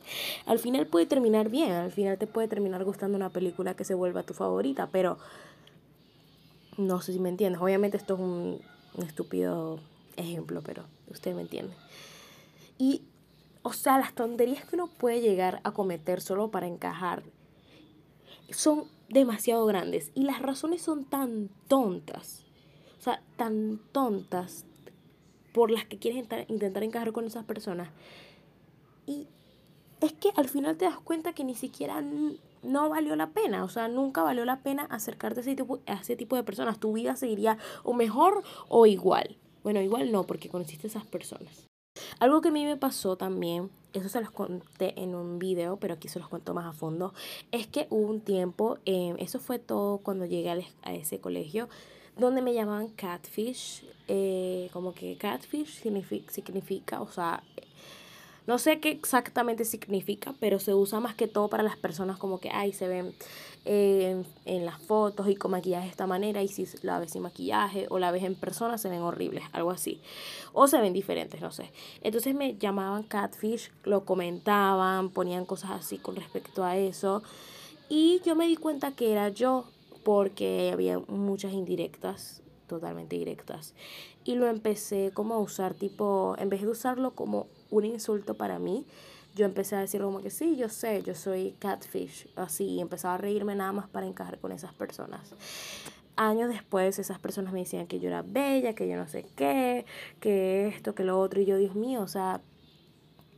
al 0.45 0.59
final 0.59 0.85
puede 0.85 1.07
terminar 1.07 1.49
bien, 1.49 1.71
al 1.71 1.91
final 1.91 2.19
te 2.19 2.27
puede 2.27 2.47
terminar 2.47 2.83
gustando 2.83 3.17
una 3.17 3.29
película 3.29 3.73
que 3.73 3.83
se 3.83 3.95
vuelva 3.95 4.21
tu 4.21 4.35
favorita, 4.35 4.89
pero 4.91 5.17
no 6.77 7.01
sé 7.01 7.13
si 7.13 7.19
me 7.19 7.29
entiendes. 7.29 7.59
Obviamente 7.59 7.97
esto 7.97 8.13
es 8.13 8.19
un, 8.19 8.61
estúpido 9.03 9.79
ejemplo, 10.17 10.61
pero 10.63 10.83
usted 11.09 11.33
me 11.33 11.41
entiende. 11.41 11.73
Y 12.77 13.01
o 13.63 13.73
sea, 13.73 13.97
las 13.99 14.13
tonterías 14.13 14.65
que 14.65 14.75
uno 14.75 14.87
puede 14.87 15.21
llegar 15.21 15.61
a 15.63 15.71
cometer 15.71 16.21
solo 16.21 16.49
para 16.49 16.67
encajar 16.67 17.23
son 18.49 18.85
demasiado 19.09 19.65
grandes 19.65 20.11
y 20.15 20.23
las 20.23 20.41
razones 20.41 20.81
son 20.81 21.05
tan 21.05 21.49
tontas. 21.67 22.45
O 22.99 23.03
sea, 23.03 23.21
tan 23.35 23.79
tontas 23.91 24.65
por 25.53 25.69
las 25.71 25.85
que 25.85 25.97
quieres 25.97 26.23
intentar, 26.47 26.83
encajar 26.83 27.11
con 27.11 27.25
esas 27.25 27.45
personas. 27.45 27.89
Y 29.05 29.27
es 29.99 30.13
que 30.13 30.31
al 30.35 30.47
final 30.47 30.77
te 30.77 30.85
das 30.85 30.99
cuenta 30.99 31.33
que 31.33 31.43
ni 31.43 31.55
siquiera 31.55 32.01
no 32.63 32.89
valió 32.89 33.15
la 33.15 33.29
pena. 33.29 33.63
O 33.63 33.69
sea, 33.69 33.87
nunca 33.87 34.23
valió 34.23 34.45
la 34.45 34.61
pena 34.61 34.83
acercarte 34.85 35.39
a 35.39 35.41
ese 35.41 35.55
tipo, 35.55 35.79
a 35.87 35.93
ese 35.93 36.15
tipo 36.15 36.35
de 36.35 36.43
personas. 36.43 36.79
Tu 36.79 36.93
vida 36.93 37.15
seguiría 37.15 37.57
o 37.83 37.93
mejor 37.93 38.43
o 38.69 38.85
igual. 38.85 39.37
Bueno, 39.63 39.81
igual 39.81 40.11
no, 40.11 40.25
porque 40.25 40.49
conociste 40.49 40.87
esas 40.87 41.05
personas. 41.05 41.70
Algo 42.19 42.41
que 42.41 42.49
a 42.49 42.51
mí 42.51 42.65
me 42.65 42.77
pasó 42.77 43.17
también, 43.17 43.69
eso 43.93 44.07
se 44.07 44.21
los 44.21 44.31
conté 44.31 44.93
en 45.01 45.15
un 45.15 45.39
video, 45.39 45.77
pero 45.77 45.95
aquí 45.95 46.07
se 46.07 46.19
los 46.19 46.29
cuento 46.29 46.53
más 46.53 46.65
a 46.65 46.71
fondo, 46.71 47.13
es 47.51 47.67
que 47.67 47.87
hubo 47.89 48.07
un 48.07 48.21
tiempo, 48.21 48.77
eh, 48.85 49.15
eso 49.17 49.39
fue 49.39 49.59
todo 49.59 49.97
cuando 49.97 50.25
llegué 50.25 50.49
a, 50.83 50.93
ese 50.93 51.19
colegio, 51.19 51.67
donde 52.17 52.41
me 52.41 52.53
llamaban 52.53 52.89
catfish, 52.89 53.83
eh, 54.07 54.69
como 54.71 54.93
que 54.93 55.17
catfish 55.17 55.81
significa, 55.81 56.31
significa, 56.31 57.01
o 57.01 57.11
sea, 57.11 57.43
No 58.47 58.57
sé 58.57 58.79
qué 58.79 58.89
exactamente 58.89 59.65
significa, 59.65 60.33
pero 60.39 60.59
se 60.59 60.73
usa 60.73 60.99
más 60.99 61.15
que 61.15 61.27
todo 61.27 61.47
para 61.47 61.63
las 61.63 61.77
personas 61.77 62.17
como 62.17 62.39
que, 62.39 62.49
ay, 62.49 62.73
se 62.73 62.87
ven 62.87 63.13
eh, 63.63 64.23
en, 64.45 64.65
las 64.65 64.79
fotos 64.79 65.29
y 65.29 65.35
con 65.35 65.51
maquillaje 65.51 65.85
de 65.85 65.91
esta 65.91 66.07
manera 66.07 66.41
y 66.41 66.47
si 66.47 66.65
la 66.81 66.97
ves 66.99 67.11
sin 67.11 67.21
maquillaje 67.21 67.85
o 67.89 67.99
la 67.99 68.11
ves 68.11 68.23
en 68.23 68.33
persona 68.33 68.79
se 68.79 68.89
ven 68.89 69.01
horribles, 69.01 69.43
algo 69.51 69.69
así. 69.69 70.01
O 70.53 70.67
se 70.67 70.81
ven 70.81 70.93
diferentes, 70.93 71.41
no 71.41 71.51
sé. 71.51 71.71
Entonces 72.01 72.33
me 72.33 72.57
llamaban 72.57 73.03
catfish, 73.03 73.71
lo 73.83 74.03
comentaban, 74.03 75.09
ponían 75.09 75.45
cosas 75.45 75.71
así 75.71 75.97
con 75.99 76.15
respecto 76.15 76.63
a 76.63 76.75
eso. 76.77 77.21
Y 77.87 78.21
yo 78.25 78.35
me 78.35 78.47
di 78.47 78.55
cuenta 78.55 78.93
que 78.93 79.11
era 79.11 79.29
yo 79.29 79.65
porque 80.03 80.71
había 80.73 80.97
muchas 80.97 81.53
indirectas, 81.53 82.41
totalmente 82.67 83.15
directas. 83.15 83.75
Y 84.23 84.35
lo 84.35 84.47
empecé 84.47 85.11
como 85.13 85.35
a 85.35 85.39
usar 85.39 85.73
tipo, 85.73 86.35
en 86.39 86.49
vez 86.49 86.61
de 86.61 86.67
usarlo 86.67 87.11
como 87.11 87.47
un 87.69 87.85
insulto 87.85 88.35
para 88.35 88.59
mí, 88.59 88.85
yo 89.35 89.45
empecé 89.45 89.75
a 89.75 89.79
decir 89.79 90.01
como 90.01 90.21
que 90.21 90.29
sí, 90.29 90.55
yo 90.55 90.69
sé, 90.69 91.03
yo 91.03 91.15
soy 91.15 91.55
catfish, 91.59 92.27
así, 92.35 92.65
y 92.65 92.81
empezaba 92.81 93.15
a 93.15 93.17
reírme 93.17 93.55
nada 93.55 93.71
más 93.71 93.87
para 93.87 94.05
encajar 94.05 94.39
con 94.39 94.51
esas 94.51 94.73
personas. 94.73 95.33
Años 96.17 96.49
después 96.49 96.99
esas 96.99 97.19
personas 97.19 97.53
me 97.53 97.59
decían 97.59 97.87
que 97.87 97.99
yo 97.99 98.09
era 98.09 98.21
bella, 98.21 98.75
que 98.75 98.87
yo 98.87 98.97
no 98.97 99.07
sé 99.07 99.25
qué, 99.35 99.85
que 100.19 100.67
esto, 100.67 100.93
que 100.93 101.03
lo 101.03 101.19
otro, 101.19 101.41
y 101.41 101.45
yo, 101.45 101.57
Dios 101.57 101.75
mío, 101.75 102.01
o 102.01 102.07
sea, 102.07 102.41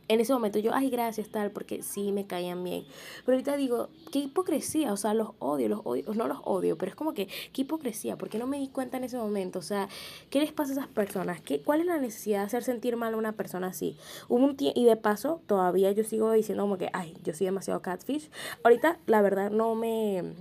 en 0.08 0.20
ese 0.20 0.32
momento 0.32 0.58
yo, 0.58 0.72
ay, 0.74 0.90
gracias, 0.90 1.28
tal, 1.28 1.50
porque 1.50 1.82
sí 1.82 2.12
me 2.12 2.26
caían 2.26 2.62
bien. 2.64 2.84
Pero 3.24 3.36
ahorita 3.36 3.56
digo, 3.56 3.88
qué 4.12 4.20
hipocresía, 4.20 4.92
o 4.92 4.96
sea, 4.96 5.14
los 5.14 5.30
odio, 5.38 5.68
los 5.68 5.80
odio, 5.84 6.04
no 6.14 6.28
los 6.28 6.38
odio, 6.44 6.78
pero 6.78 6.90
es 6.90 6.96
como 6.96 7.14
que, 7.14 7.28
qué 7.52 7.62
hipocresía, 7.62 8.16
porque 8.16 8.38
no 8.38 8.46
me 8.46 8.58
di 8.58 8.68
cuenta 8.68 8.96
en 8.96 9.04
ese 9.04 9.16
momento, 9.16 9.58
o 9.58 9.62
sea, 9.62 9.88
¿qué 10.30 10.40
les 10.40 10.52
pasa 10.52 10.72
a 10.72 10.74
esas 10.74 10.88
personas? 10.88 11.40
¿Qué, 11.40 11.60
¿Cuál 11.60 11.80
es 11.80 11.86
la 11.86 11.98
necesidad 11.98 12.40
de 12.40 12.46
hacer 12.46 12.64
sentir 12.64 12.96
mal 12.96 13.14
a 13.14 13.16
una 13.16 13.32
persona 13.32 13.68
así? 13.68 13.96
Un 14.28 14.54
y 14.58 14.84
de 14.84 14.96
paso, 14.96 15.40
todavía 15.46 15.90
yo 15.92 16.04
sigo 16.04 16.30
diciendo 16.32 16.62
como 16.62 16.78
que, 16.78 16.90
ay, 16.92 17.14
yo 17.24 17.34
soy 17.34 17.46
demasiado 17.46 17.82
catfish. 17.82 18.30
Ahorita, 18.62 18.98
la 19.06 19.20
verdad, 19.22 19.50
no 19.50 19.74
me 19.74 20.34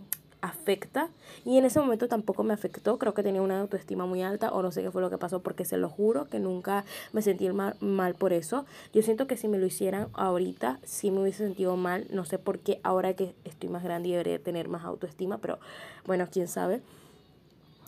afecta 0.44 1.10
y 1.46 1.58
en 1.58 1.64
ese 1.64 1.80
momento 1.80 2.10
tampoco 2.10 2.44
me 2.44 2.54
afectó, 2.54 3.00
creo 3.00 3.14
que 3.14 3.24
tenía 3.24 3.42
una 3.42 3.62
autoestima 3.62 4.06
muy 4.06 4.22
alta 4.22 4.52
o 4.52 4.62
no 4.62 4.72
sé 4.72 4.84
qué 4.84 4.92
fue 4.92 5.02
lo 5.02 5.10
que 5.10 5.18
pasó 5.18 5.42
porque 5.42 5.64
se 5.64 5.78
lo 5.78 5.88
juro 5.88 6.28
que 6.28 6.40
nunca 6.40 6.84
me 7.14 7.22
sentí 7.22 7.50
mal, 7.50 7.76
mal 7.80 8.14
por 8.14 8.34
eso. 8.34 8.66
Yo 8.94 9.02
siento 9.02 9.26
que 9.26 9.38
si 9.38 9.48
me 9.48 9.58
lo 9.58 9.66
hicieran 9.66 10.10
ahorita 10.14 10.80
sí 10.84 11.12
me 11.12 11.22
hubiese 11.22 11.46
sentido 11.46 11.78
mal, 11.78 12.08
no 12.12 12.26
sé 12.26 12.40
por 12.40 12.60
qué 12.60 12.82
ahora 12.84 13.14
que 13.14 13.34
estoy 13.46 13.70
más 13.70 13.84
grande 13.84 14.10
y 14.10 14.12
debería 14.12 14.38
tener 14.38 14.68
más 14.68 14.84
autoestima, 14.84 15.38
pero 15.38 15.60
bueno, 16.06 16.28
quién 16.30 16.50
sabe. 16.50 16.82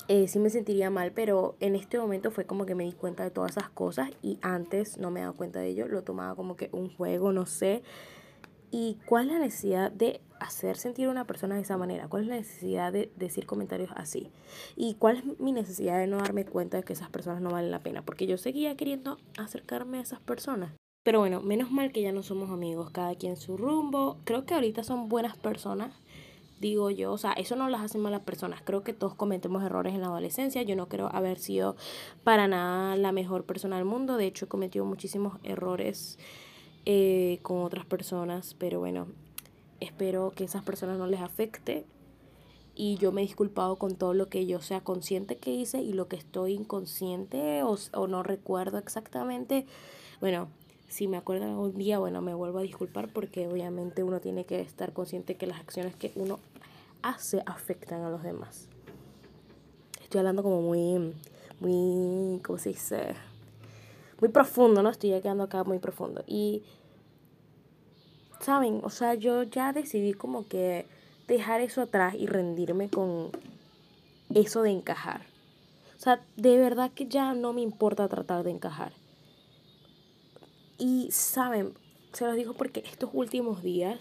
Eh, 0.07 0.29
sí 0.29 0.39
me 0.39 0.49
sentiría 0.49 0.89
mal, 0.89 1.11
pero 1.11 1.55
en 1.59 1.75
este 1.75 1.99
momento 1.99 2.31
fue 2.31 2.45
como 2.45 2.65
que 2.65 2.75
me 2.75 2.85
di 2.85 2.93
cuenta 2.93 3.23
de 3.23 3.31
todas 3.31 3.51
esas 3.51 3.69
cosas 3.69 4.11
y 4.21 4.37
antes 4.41 4.97
no 4.97 5.11
me 5.11 5.21
daba 5.21 5.33
cuenta 5.33 5.59
de 5.59 5.67
ello, 5.67 5.87
lo 5.87 6.03
tomaba 6.03 6.35
como 6.35 6.55
que 6.55 6.69
un 6.71 6.95
juego, 6.95 7.33
no 7.33 7.45
sé. 7.45 7.83
¿Y 8.71 8.97
cuál 9.05 9.27
es 9.27 9.33
la 9.33 9.39
necesidad 9.39 9.91
de 9.91 10.21
hacer 10.39 10.77
sentir 10.77 11.07
a 11.07 11.11
una 11.11 11.25
persona 11.25 11.55
de 11.55 11.61
esa 11.61 11.77
manera? 11.77 12.07
¿Cuál 12.07 12.23
es 12.23 12.29
la 12.29 12.35
necesidad 12.35 12.91
de 12.93 13.11
decir 13.15 13.45
comentarios 13.45 13.91
así? 13.95 14.31
¿Y 14.75 14.95
cuál 14.95 15.17
es 15.17 15.39
mi 15.39 15.51
necesidad 15.51 15.99
de 15.99 16.07
no 16.07 16.17
darme 16.17 16.45
cuenta 16.45 16.77
de 16.77 16.83
que 16.83 16.93
esas 16.93 17.09
personas 17.09 17.41
no 17.41 17.51
valen 17.51 17.71
la 17.71 17.79
pena? 17.79 18.03
Porque 18.03 18.27
yo 18.27 18.37
seguía 18.37 18.75
queriendo 18.75 19.17
acercarme 19.37 19.99
a 19.99 20.01
esas 20.01 20.19
personas. 20.19 20.71
Pero 21.05 21.19
bueno, 21.19 21.39
menos 21.41 21.69
mal 21.69 21.91
que 21.91 22.01
ya 22.01 22.11
no 22.11 22.23
somos 22.23 22.49
amigos, 22.49 22.89
cada 22.89 23.13
quien 23.13 23.37
su 23.37 23.57
rumbo. 23.57 24.17
Creo 24.23 24.47
que 24.47 24.55
ahorita 24.55 24.83
son 24.83 25.07
buenas 25.07 25.37
personas, 25.37 25.93
digo 26.59 26.89
yo. 26.89 27.11
O 27.11 27.17
sea, 27.19 27.33
eso 27.33 27.55
no 27.55 27.69
las 27.69 27.81
hace 27.81 27.99
malas 27.99 28.21
personas. 28.21 28.63
Creo 28.63 28.83
que 28.83 28.91
todos 28.91 29.13
cometemos 29.13 29.63
errores 29.63 29.93
en 29.93 30.01
la 30.01 30.07
adolescencia. 30.07 30.63
Yo 30.63 30.75
no 30.75 30.89
creo 30.89 31.09
haber 31.13 31.37
sido 31.37 31.75
para 32.23 32.47
nada 32.47 32.95
la 32.95 33.11
mejor 33.11 33.45
persona 33.45 33.75
del 33.75 33.85
mundo. 33.85 34.17
De 34.17 34.25
hecho, 34.25 34.45
he 34.45 34.47
cometido 34.47 34.83
muchísimos 34.83 35.37
errores 35.43 36.17
eh, 36.85 37.37
con 37.43 37.61
otras 37.61 37.85
personas. 37.85 38.55
Pero 38.55 38.79
bueno, 38.79 39.05
espero 39.85 40.31
que 40.35 40.43
esas 40.43 40.63
personas 40.63 40.97
no 40.97 41.07
les 41.07 41.21
afecte 41.21 41.85
y 42.75 42.97
yo 42.97 43.11
me 43.11 43.21
he 43.21 43.25
disculpado 43.25 43.77
con 43.77 43.95
todo 43.95 44.13
lo 44.13 44.27
que 44.27 44.45
yo 44.45 44.61
sea 44.61 44.81
consciente 44.81 45.37
que 45.37 45.51
hice 45.51 45.81
y 45.81 45.93
lo 45.93 46.07
que 46.07 46.17
estoy 46.17 46.53
inconsciente 46.53 47.63
o, 47.63 47.77
o 47.93 48.07
no 48.07 48.21
recuerdo 48.21 48.77
exactamente. 48.77 49.65
Bueno, 50.19 50.49
si 50.89 51.07
me 51.07 51.17
acuerdo 51.17 51.45
algún 51.45 51.77
día, 51.77 51.99
bueno, 51.99 52.21
me 52.21 52.33
vuelvo 52.33 52.59
a 52.59 52.63
disculpar 52.63 53.09
porque 53.11 53.47
obviamente 53.47 54.03
uno 54.03 54.19
tiene 54.19 54.45
que 54.45 54.59
estar 54.59 54.93
consciente 54.93 55.35
que 55.35 55.47
las 55.47 55.59
acciones 55.59 55.95
que 55.95 56.11
uno 56.15 56.39
hace 57.01 57.41
afectan 57.45 58.01
a 58.01 58.09
los 58.09 58.23
demás. 58.23 58.67
Estoy 60.01 60.19
hablando 60.19 60.43
como 60.43 60.61
muy, 60.61 61.13
muy, 61.59 62.39
¿cómo 62.41 62.59
se 62.59 62.69
dice? 62.69 63.15
Muy 64.19 64.29
profundo, 64.29 64.81
¿no? 64.81 64.89
Estoy 64.89 65.09
quedando 65.21 65.43
acá 65.43 65.63
muy 65.63 65.79
profundo. 65.79 66.23
Y 66.27 66.63
¿saben? 68.45 68.81
O 68.83 68.91
sea, 68.91 69.15
yo 69.15 69.41
ya 69.41 69.73
decidí 69.73 70.13
como 70.13 70.47
que 70.47 70.85
dejar 71.27 71.61
eso 71.61 71.81
atrás 71.81 72.13
y 72.13 72.27
rendirme 72.27 72.89
con 72.89 73.31
eso 74.33 74.61
de 74.61 74.69
encajar. 74.69 75.21
O 75.97 75.99
sea, 75.99 76.23
de 76.37 76.57
verdad 76.57 76.91
que 76.91 77.07
ya 77.07 77.33
no 77.33 77.53
me 77.53 77.61
importa 77.61 78.07
tratar 78.07 78.43
de 78.43 78.51
encajar. 78.51 78.93
Y, 80.77 81.09
¿saben? 81.11 81.73
Se 82.13 82.25
los 82.25 82.35
digo 82.35 82.53
porque 82.53 82.83
estos 82.85 83.09
últimos 83.13 83.63
días 83.63 83.99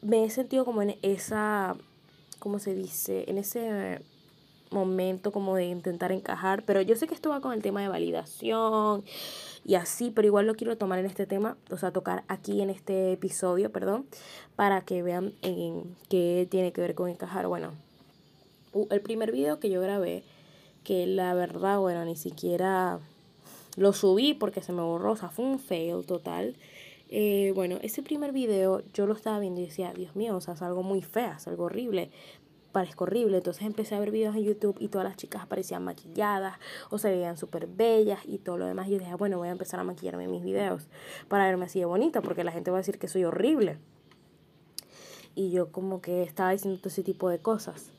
me 0.00 0.24
he 0.24 0.30
sentido 0.30 0.64
como 0.64 0.82
en 0.82 0.96
esa, 1.02 1.76
¿cómo 2.38 2.60
se 2.60 2.76
dice? 2.76 3.24
En 3.26 3.38
ese 3.38 4.00
momento 4.74 5.32
como 5.32 5.56
de 5.56 5.66
intentar 5.66 6.12
encajar, 6.12 6.64
pero 6.64 6.82
yo 6.82 6.96
sé 6.96 7.06
que 7.06 7.14
esto 7.14 7.30
va 7.30 7.40
con 7.40 7.52
el 7.52 7.62
tema 7.62 7.80
de 7.80 7.88
validación 7.88 9.04
y 9.64 9.76
así, 9.76 10.10
pero 10.10 10.26
igual 10.26 10.46
lo 10.46 10.54
quiero 10.54 10.76
tomar 10.76 10.98
en 10.98 11.06
este 11.06 11.26
tema, 11.26 11.56
o 11.70 11.78
sea, 11.78 11.92
tocar 11.92 12.24
aquí 12.28 12.60
en 12.60 12.68
este 12.68 13.12
episodio, 13.12 13.70
perdón, 13.70 14.06
para 14.56 14.82
que 14.82 15.02
vean 15.02 15.32
en 15.40 15.96
qué 16.10 16.46
tiene 16.50 16.72
que 16.72 16.82
ver 16.82 16.94
con 16.94 17.08
encajar. 17.08 17.46
Bueno, 17.46 17.72
el 18.90 19.00
primer 19.00 19.32
video 19.32 19.60
que 19.60 19.70
yo 19.70 19.80
grabé, 19.80 20.24
que 20.82 21.06
la 21.06 21.32
verdad, 21.32 21.78
bueno, 21.78 22.04
ni 22.04 22.16
siquiera 22.16 22.98
lo 23.76 23.92
subí 23.92 24.34
porque 24.34 24.60
se 24.60 24.72
me 24.72 24.82
borró, 24.82 25.12
o 25.12 25.16
sea, 25.16 25.30
fue 25.30 25.46
un 25.46 25.58
fail 25.58 26.04
total. 26.04 26.56
Eh, 27.08 27.52
bueno, 27.54 27.78
ese 27.82 28.02
primer 28.02 28.32
video 28.32 28.82
yo 28.92 29.06
lo 29.06 29.14
estaba 29.14 29.38
viendo 29.38 29.60
y 29.60 29.66
decía, 29.66 29.92
Dios 29.94 30.16
mío, 30.16 30.36
o 30.36 30.40
sea, 30.40 30.54
es 30.54 30.62
algo 30.62 30.82
muy 30.82 31.00
feo, 31.00 31.32
es 31.36 31.46
algo 31.46 31.64
horrible 31.64 32.10
parezco 32.74 33.04
horrible. 33.04 33.38
Entonces 33.38 33.64
empecé 33.64 33.94
a 33.94 34.00
ver 34.00 34.10
videos 34.10 34.36
en 34.36 34.42
YouTube 34.42 34.76
y 34.80 34.88
todas 34.88 35.06
las 35.06 35.16
chicas 35.16 35.42
aparecían 35.42 35.82
maquilladas 35.82 36.58
o 36.90 36.98
se 36.98 37.10
veían 37.10 37.38
súper 37.38 37.66
bellas 37.66 38.20
y 38.26 38.36
todo 38.36 38.58
lo 38.58 38.66
demás. 38.66 38.88
Y 38.88 38.90
yo 38.90 38.98
dije, 38.98 39.14
bueno, 39.14 39.38
voy 39.38 39.48
a 39.48 39.52
empezar 39.52 39.80
a 39.80 39.84
maquillarme 39.84 40.28
mis 40.28 40.42
videos 40.42 40.88
para 41.28 41.46
verme 41.46 41.64
así 41.64 41.78
de 41.78 41.86
bonita 41.86 42.20
porque 42.20 42.44
la 42.44 42.52
gente 42.52 42.70
va 42.70 42.76
a 42.76 42.80
decir 42.80 42.98
que 42.98 43.08
soy 43.08 43.24
horrible. 43.24 43.78
Y 45.34 45.50
yo 45.50 45.72
como 45.72 46.02
que 46.02 46.22
estaba 46.22 46.50
diciendo 46.50 46.78
todo 46.78 46.88
ese 46.88 47.02
tipo 47.02 47.30
de 47.30 47.38
cosas. 47.38 47.90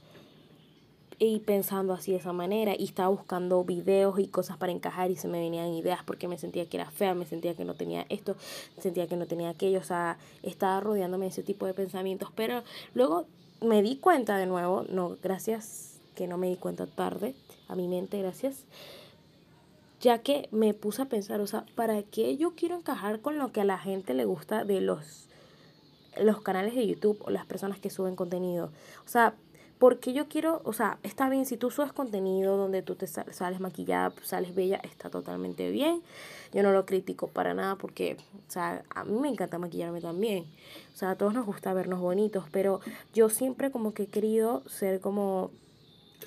Y 1.17 1.39
pensando 1.39 1.93
así 1.93 2.11
de 2.11 2.17
esa 2.17 2.33
manera. 2.33 2.75
Y 2.77 2.83
estaba 2.83 3.07
buscando 3.07 3.63
videos 3.63 4.19
y 4.19 4.27
cosas 4.27 4.57
para 4.57 4.73
encajar 4.73 5.09
y 5.09 5.15
se 5.15 5.29
me 5.29 5.39
venían 5.39 5.69
ideas 5.69 6.03
porque 6.05 6.27
me 6.27 6.37
sentía 6.37 6.67
que 6.67 6.75
era 6.75 6.91
fea, 6.91 7.13
me 7.13 7.25
sentía 7.25 7.55
que 7.55 7.63
no 7.63 7.75
tenía 7.75 8.05
esto, 8.09 8.35
sentía 8.77 9.07
que 9.07 9.15
no 9.15 9.25
tenía 9.25 9.49
aquello. 9.49 9.79
O 9.79 9.83
sea, 9.83 10.17
estaba 10.43 10.81
rodeándome 10.81 11.25
de 11.25 11.31
ese 11.31 11.43
tipo 11.43 11.65
de 11.65 11.73
pensamientos. 11.73 12.29
Pero 12.35 12.63
luego 12.93 13.27
me 13.65 13.81
di 13.81 13.97
cuenta 13.97 14.37
de 14.37 14.45
nuevo, 14.45 14.85
no, 14.89 15.17
gracias 15.21 15.99
que 16.15 16.27
no 16.27 16.37
me 16.37 16.47
di 16.47 16.55
cuenta 16.55 16.87
tarde, 16.87 17.35
a 17.67 17.75
mi 17.75 17.87
mente, 17.87 18.19
gracias, 18.19 18.63
ya 19.99 20.19
que 20.19 20.47
me 20.51 20.73
puse 20.73 21.01
a 21.01 21.05
pensar, 21.05 21.41
o 21.41 21.47
sea, 21.47 21.65
¿para 21.75 22.01
qué 22.03 22.37
yo 22.37 22.55
quiero 22.55 22.75
encajar 22.75 23.19
con 23.21 23.37
lo 23.37 23.51
que 23.51 23.61
a 23.61 23.65
la 23.65 23.77
gente 23.77 24.13
le 24.13 24.25
gusta 24.25 24.63
de 24.63 24.81
los, 24.81 25.27
los 26.21 26.41
canales 26.41 26.75
de 26.75 26.87
YouTube 26.87 27.21
o 27.25 27.31
las 27.31 27.45
personas 27.45 27.79
que 27.79 27.89
suben 27.89 28.15
contenido? 28.15 28.71
O 29.05 29.09
sea, 29.09 29.35
porque 29.77 30.13
yo 30.13 30.27
quiero, 30.27 30.61
o 30.63 30.71
sea, 30.71 30.99
está 31.03 31.29
bien, 31.29 31.45
si 31.45 31.57
tú 31.57 31.69
subes 31.69 31.91
contenido 31.91 32.55
donde 32.55 32.81
tú 32.81 32.95
te 32.95 33.07
sales 33.07 33.59
maquillada, 33.59 34.13
sales 34.21 34.55
bella, 34.55 34.79
está 34.83 35.09
totalmente 35.09 35.69
bien. 35.69 36.01
Yo 36.53 36.63
no 36.63 36.71
lo 36.71 36.85
critico 36.85 37.27
para 37.27 37.53
nada 37.53 37.75
porque, 37.75 38.15
o 38.47 38.51
sea, 38.51 38.83
a 38.89 39.03
mí 39.03 39.19
me 39.19 39.27
encanta 39.27 39.57
maquillarme 39.59 39.99
también. 39.99 40.45
O 40.93 40.97
sea, 40.97 41.11
a 41.11 41.15
todos 41.17 41.33
nos 41.33 41.45
gusta 41.45 41.73
vernos 41.73 41.99
bonitos, 41.99 42.45
pero 42.51 42.79
yo 43.13 43.29
siempre 43.29 43.69
como 43.69 43.93
que 43.93 44.03
he 44.03 44.07
querido 44.07 44.63
ser 44.67 45.01
como, 45.01 45.51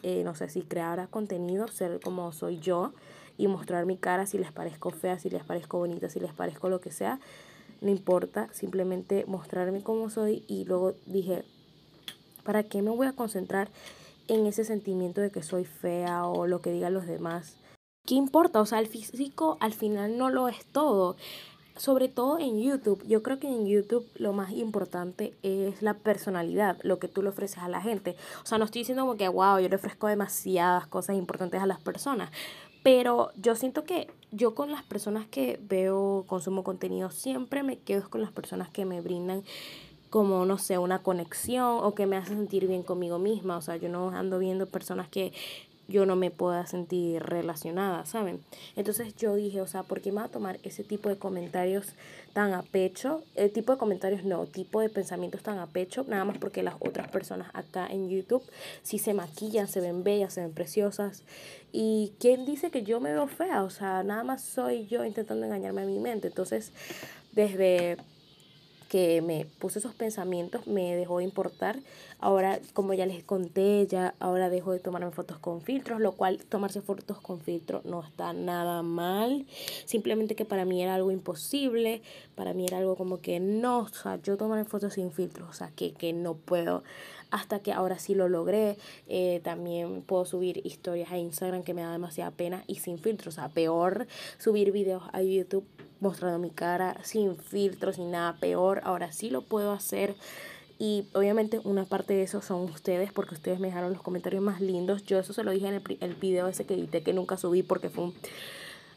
eh, 0.02 0.23
no 0.25 0.35
sé, 0.35 0.50
si 0.50 0.61
creara 0.61 1.07
contenido, 1.07 1.69
ser 1.69 2.00
como 2.00 2.33
soy 2.33 2.59
yo 2.59 2.93
y 3.38 3.47
mostrar 3.47 3.87
mi 3.87 3.97
cara 3.97 4.26
si 4.26 4.37
les 4.37 4.52
parezco 4.52 4.90
fea, 4.90 5.19
si 5.19 5.31
les 5.31 5.45
parezco 5.45 5.78
bonita, 5.78 6.11
si 6.11 6.21
les 6.21 6.35
parezco 6.35 6.69
lo 6.69 6.83
que 6.83 6.90
sea. 6.90 7.19
No 7.81 7.90
importa, 7.90 8.49
simplemente 8.52 9.25
mostrarme 9.26 9.83
como 9.83 10.11
soy 10.11 10.45
y 10.49 10.64
luego 10.64 10.95
dije, 11.07 11.45
¿Para 12.49 12.62
qué 12.62 12.81
me 12.81 12.88
voy 12.88 13.07
a 13.07 13.12
concentrar 13.12 13.69
en 14.26 14.47
ese 14.47 14.64
sentimiento 14.64 15.21
de 15.21 15.31
que 15.31 15.43
soy 15.43 15.67
fea 15.67 16.25
o 16.25 16.47
lo 16.47 16.62
que 16.62 16.73
digan 16.73 16.95
los 16.95 17.07
demás? 17.07 17.59
¿Qué 18.07 18.14
importa? 18.14 18.62
O 18.62 18.64
sea, 18.64 18.78
el 18.78 18.87
físico 18.87 19.59
al 19.61 19.75
final 19.75 20.17
no 20.17 20.31
lo 20.31 20.49
es 20.49 20.64
todo. 20.64 21.17
Sobre 21.76 22.09
todo 22.09 22.38
en 22.38 22.59
YouTube. 22.59 23.07
Yo 23.07 23.23
creo 23.23 23.38
que 23.38 23.49
en 23.49 23.67
YouTube 23.67 24.09
lo 24.14 24.33
más 24.33 24.52
importante 24.52 25.35
es 25.43 25.83
la 25.83 25.93
personalidad, 25.93 26.78
lo 26.85 26.99
que 26.99 27.07
tú 27.07 27.21
le 27.21 27.28
ofreces 27.28 27.59
a 27.59 27.69
la 27.69 27.83
gente. 27.83 28.17
O 28.43 28.47
sea, 28.47 28.57
no 28.57 28.64
estoy 28.64 28.81
diciendo 28.81 29.02
como 29.02 29.19
que, 29.19 29.28
wow, 29.28 29.59
yo 29.59 29.69
le 29.69 29.76
ofrezco 29.76 30.07
demasiadas 30.07 30.87
cosas 30.87 31.17
importantes 31.17 31.61
a 31.61 31.67
las 31.67 31.81
personas. 31.81 32.31
Pero 32.83 33.31
yo 33.37 33.57
siento 33.57 33.85
que 33.85 34.11
yo 34.31 34.55
con 34.55 34.73
las 34.73 34.85
personas 34.85 35.26
que 35.26 35.61
veo, 35.62 36.25
consumo 36.26 36.64
contenido, 36.64 37.11
siempre 37.11 37.62
me 37.62 37.78
quedo 37.78 38.09
con 38.09 38.23
las 38.23 38.33
personas 38.33 38.71
que 38.71 38.87
me 38.87 39.02
brindan 39.02 39.43
como, 40.11 40.45
no 40.47 40.59
sé, 40.59 40.79
una 40.79 41.03
conexión 41.03 41.79
o 41.83 41.95
que 41.95 42.07
me 42.07 42.17
hacen 42.17 42.37
sentir 42.37 42.67
bien 42.67 42.83
conmigo 42.83 43.19
misma. 43.19 43.57
O 43.57 43.62
sea, 43.62 43.77
yo 43.77 43.88
no 43.88 44.11
ando 44.11 44.38
viendo 44.38 44.67
personas 44.67 45.09
que 45.09 45.33
yo 45.88 46.05
no 46.05 46.17
me 46.17 46.31
pueda 46.31 46.67
sentir 46.67 47.23
relacionada, 47.23 48.05
¿saben? 48.05 48.45
Entonces 48.77 49.17
yo 49.17 49.35
dije, 49.35 49.62
o 49.62 49.67
sea, 49.67 49.83
¿por 49.83 50.03
qué 50.03 50.12
me 50.12 50.19
va 50.21 50.25
a 50.25 50.29
tomar 50.29 50.59
ese 50.62 50.85
tipo 50.85 51.09
de 51.09 51.17
comentarios 51.17 51.95
tan 52.35 52.53
a 52.53 52.62
pecho? 52.62 53.23
El 53.35 53.50
tipo 53.50 53.73
de 53.73 53.79
comentarios 53.79 54.23
no, 54.23 54.45
tipo 54.45 54.83
de 54.83 54.91
pensamientos 54.91 55.43
tan 55.43 55.59
a 55.59 55.67
pecho, 55.67 56.05
nada 56.07 56.27
más 56.27 56.37
porque 56.37 56.62
las 56.62 56.75
otras 56.81 57.09
personas 57.09 57.49
acá 57.55 57.87
en 57.87 58.11
YouTube 58.11 58.43
sí 58.83 58.99
se 58.99 59.15
maquillan, 59.15 59.67
se 59.67 59.81
ven 59.81 60.05
bellas, 60.05 60.35
se 60.35 60.43
ven 60.43 60.53
preciosas. 60.53 61.23
¿Y 61.73 62.12
quién 62.21 62.45
dice 62.45 62.71
que 62.71 62.83
yo 62.83 63.00
me 63.00 63.12
veo 63.12 63.27
fea? 63.27 63.62
O 63.62 63.71
sea, 63.71 64.03
nada 64.03 64.25
más 64.25 64.43
soy 64.43 64.87
yo 64.88 65.07
intentando 65.07 65.47
engañarme 65.47 65.83
a 65.83 65.87
mi 65.87 65.99
mente. 65.99 66.29
Entonces, 66.29 66.71
desde 67.33 67.97
que 68.88 69.21
me 69.23 69.47
puse 69.59 69.78
esos 69.78 69.95
pensamientos, 69.95 70.66
me 70.66 70.97
dejó 70.97 71.18
de 71.18 71.25
importar. 71.25 71.78
Ahora, 72.21 72.59
como 72.73 72.95
ya 72.95 73.07
les 73.07 73.23
conté, 73.23 73.87
ya 73.87 74.14
ahora 74.18 74.50
dejo 74.50 74.73
de 74.73 74.80
tomarme 74.80 75.11
fotos 75.11 75.38
con 75.38 75.61
filtros, 75.61 76.00
lo 76.00 76.12
cual 76.12 76.45
tomarse 76.49 76.80
fotos 76.80 77.21
con 77.21 77.40
filtros 77.40 77.85
no 77.85 78.02
está 78.02 78.33
nada 78.33 78.83
mal. 78.83 79.47
Simplemente 79.85 80.35
que 80.35 80.45
para 80.45 80.64
mí 80.64 80.83
era 80.83 80.95
algo 80.95 81.11
imposible, 81.11 82.02
para 82.35 82.54
mí 82.54 82.66
era 82.66 82.78
algo 82.78 82.97
como 82.97 83.21
que 83.21 83.40
no, 83.40 83.80
o 83.80 83.88
sea, 83.88 84.21
yo 84.23 84.37
tomarme 84.37 84.64
fotos 84.64 84.95
sin 84.95 85.12
filtros, 85.12 85.49
o 85.49 85.52
sea, 85.52 85.71
que, 85.76 85.92
que 85.92 86.12
no 86.12 86.35
puedo. 86.35 86.83
Hasta 87.31 87.61
que 87.61 87.73
ahora 87.73 87.99
sí 87.99 88.15
lo 88.15 88.29
logré. 88.29 88.79
Eh, 89.07 89.41
también 89.45 90.03
puedo 90.03 90.25
subir 90.25 90.65
historias 90.65 91.13
a 91.13 91.19
Instagram 91.19 91.63
que 91.63 91.75
me 91.75 91.83
da 91.83 91.93
demasiada 91.93 92.31
pena 92.31 92.65
y 92.67 92.77
sin 92.77 92.99
filtros. 92.99 93.35
O 93.35 93.41
sea, 93.41 93.49
peor 93.49 94.07
subir 94.39 94.73
videos 94.73 95.03
a 95.13 95.23
YouTube 95.23 95.65
mostrando 96.01 96.39
mi 96.39 96.51
cara 96.51 96.97
sin 97.03 97.37
filtros 97.37 97.97
sin 97.97 98.11
nada 98.11 98.37
peor. 98.41 98.81
Ahora 98.85 99.13
sí 99.13 99.31
lo 99.31 99.43
puedo 99.43 99.73
hacer. 99.73 100.15
Y 100.79 101.07
obviamente 101.13 101.61
una 101.65 101.85
parte 101.85 102.15
de 102.15 102.23
eso 102.23 102.41
son 102.41 102.63
ustedes, 102.63 103.13
porque 103.13 103.35
ustedes 103.35 103.59
me 103.59 103.67
dejaron 103.67 103.93
los 103.93 104.03
comentarios 104.03 104.43
más 104.43 104.61
lindos. 104.61 105.05
Yo 105.05 105.19
eso 105.19 105.33
se 105.33 105.43
lo 105.43 105.51
dije 105.51 105.67
en 105.67 105.75
el, 105.75 105.99
el 106.01 106.15
video 106.15 106.47
ese 106.47 106.67
que 106.67 106.75
edité 106.75 107.03
que 107.03 107.13
nunca 107.13 107.37
subí 107.37 107.63
porque 107.63 107.91
fue 107.91 108.05
un... 108.05 108.15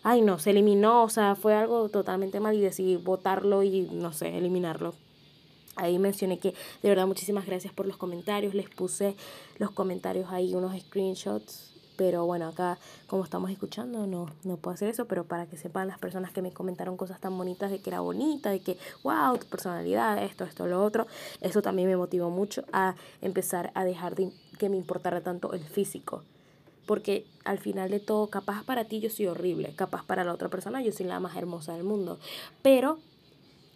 Ay 0.03 0.21
no, 0.21 0.39
se 0.39 0.49
eliminó, 0.49 1.03
o 1.03 1.09
sea, 1.09 1.35
fue 1.35 1.53
algo 1.53 1.89
totalmente 1.89 2.39
mal 2.39 2.55
y 2.55 2.61
decidí 2.61 2.95
votarlo 2.95 3.61
y 3.61 3.81
no 3.91 4.13
sé, 4.13 4.37
eliminarlo. 4.37 4.95
Ahí 5.81 5.99
mencioné 5.99 6.39
que 6.39 6.53
de 6.83 6.89
verdad 6.89 7.07
muchísimas 7.07 7.45
gracias 7.45 7.73
por 7.73 7.87
los 7.87 7.97
comentarios. 7.97 8.53
Les 8.53 8.69
puse 8.69 9.15
los 9.57 9.71
comentarios 9.71 10.29
ahí, 10.31 10.53
unos 10.53 10.79
screenshots 10.79 11.71
pero 12.01 12.25
bueno, 12.25 12.47
acá 12.47 12.79
como 13.05 13.23
estamos 13.23 13.51
escuchando 13.51 14.07
no, 14.07 14.27
no 14.43 14.57
puedo 14.57 14.73
hacer 14.73 14.89
eso, 14.89 15.05
pero 15.05 15.25
para 15.25 15.45
que 15.45 15.55
sepan 15.55 15.87
las 15.87 15.99
personas 15.99 16.31
que 16.31 16.41
me 16.41 16.51
comentaron 16.51 16.97
cosas 16.97 17.19
tan 17.19 17.37
bonitas 17.37 17.69
de 17.69 17.79
que 17.79 17.91
era 17.91 17.99
bonita, 17.99 18.49
de 18.49 18.59
que, 18.59 18.75
wow, 19.03 19.37
tu 19.37 19.45
personalidad, 19.45 20.17
esto, 20.23 20.43
esto, 20.43 20.65
lo 20.65 20.83
otro, 20.83 21.05
eso 21.41 21.61
también 21.61 21.87
me 21.87 21.95
motivó 21.95 22.31
mucho 22.31 22.63
a 22.73 22.95
empezar 23.21 23.71
a 23.75 23.85
dejar 23.85 24.15
de 24.15 24.31
que 24.57 24.67
me 24.67 24.77
importara 24.77 25.21
tanto 25.21 25.53
el 25.53 25.63
físico. 25.63 26.23
Porque 26.87 27.27
al 27.45 27.59
final 27.59 27.91
de 27.91 27.99
todo, 27.99 28.31
capaz 28.31 28.63
para 28.63 28.85
ti 28.85 28.99
yo 28.99 29.11
soy 29.11 29.27
horrible, 29.27 29.75
capaz 29.75 30.03
para 30.03 30.23
la 30.23 30.33
otra 30.33 30.49
persona 30.49 30.81
yo 30.81 30.91
soy 30.91 31.05
la 31.05 31.19
más 31.19 31.37
hermosa 31.37 31.73
del 31.73 31.83
mundo. 31.83 32.17
Pero 32.63 32.97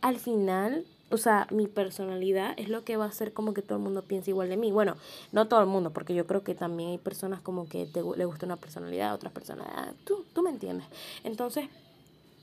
al 0.01 0.17
final 0.17 0.87
o 1.11 1.17
sea, 1.17 1.47
mi 1.51 1.67
personalidad 1.67 2.53
es 2.57 2.69
lo 2.69 2.83
que 2.83 2.97
va 2.97 3.05
a 3.05 3.09
hacer 3.09 3.31
como 3.31 3.53
que 3.53 3.61
todo 3.61 3.77
el 3.77 3.83
mundo 3.83 4.01
piense 4.01 4.31
igual 4.31 4.49
de 4.49 4.57
mí. 4.57 4.71
Bueno, 4.71 4.97
no 5.31 5.47
todo 5.47 5.61
el 5.61 5.67
mundo, 5.67 5.91
porque 5.91 6.15
yo 6.15 6.25
creo 6.25 6.43
que 6.43 6.55
también 6.55 6.89
hay 6.89 6.97
personas 6.97 7.41
como 7.41 7.69
que 7.69 7.85
te, 7.85 8.01
le 8.01 8.25
gusta 8.25 8.45
una 8.45 8.57
personalidad, 8.57 9.13
otras 9.13 9.31
personas, 9.31 9.67
ah, 9.69 9.93
tú, 10.03 10.25
tú 10.33 10.41
me 10.41 10.49
entiendes. 10.49 10.87
Entonces, 11.23 11.69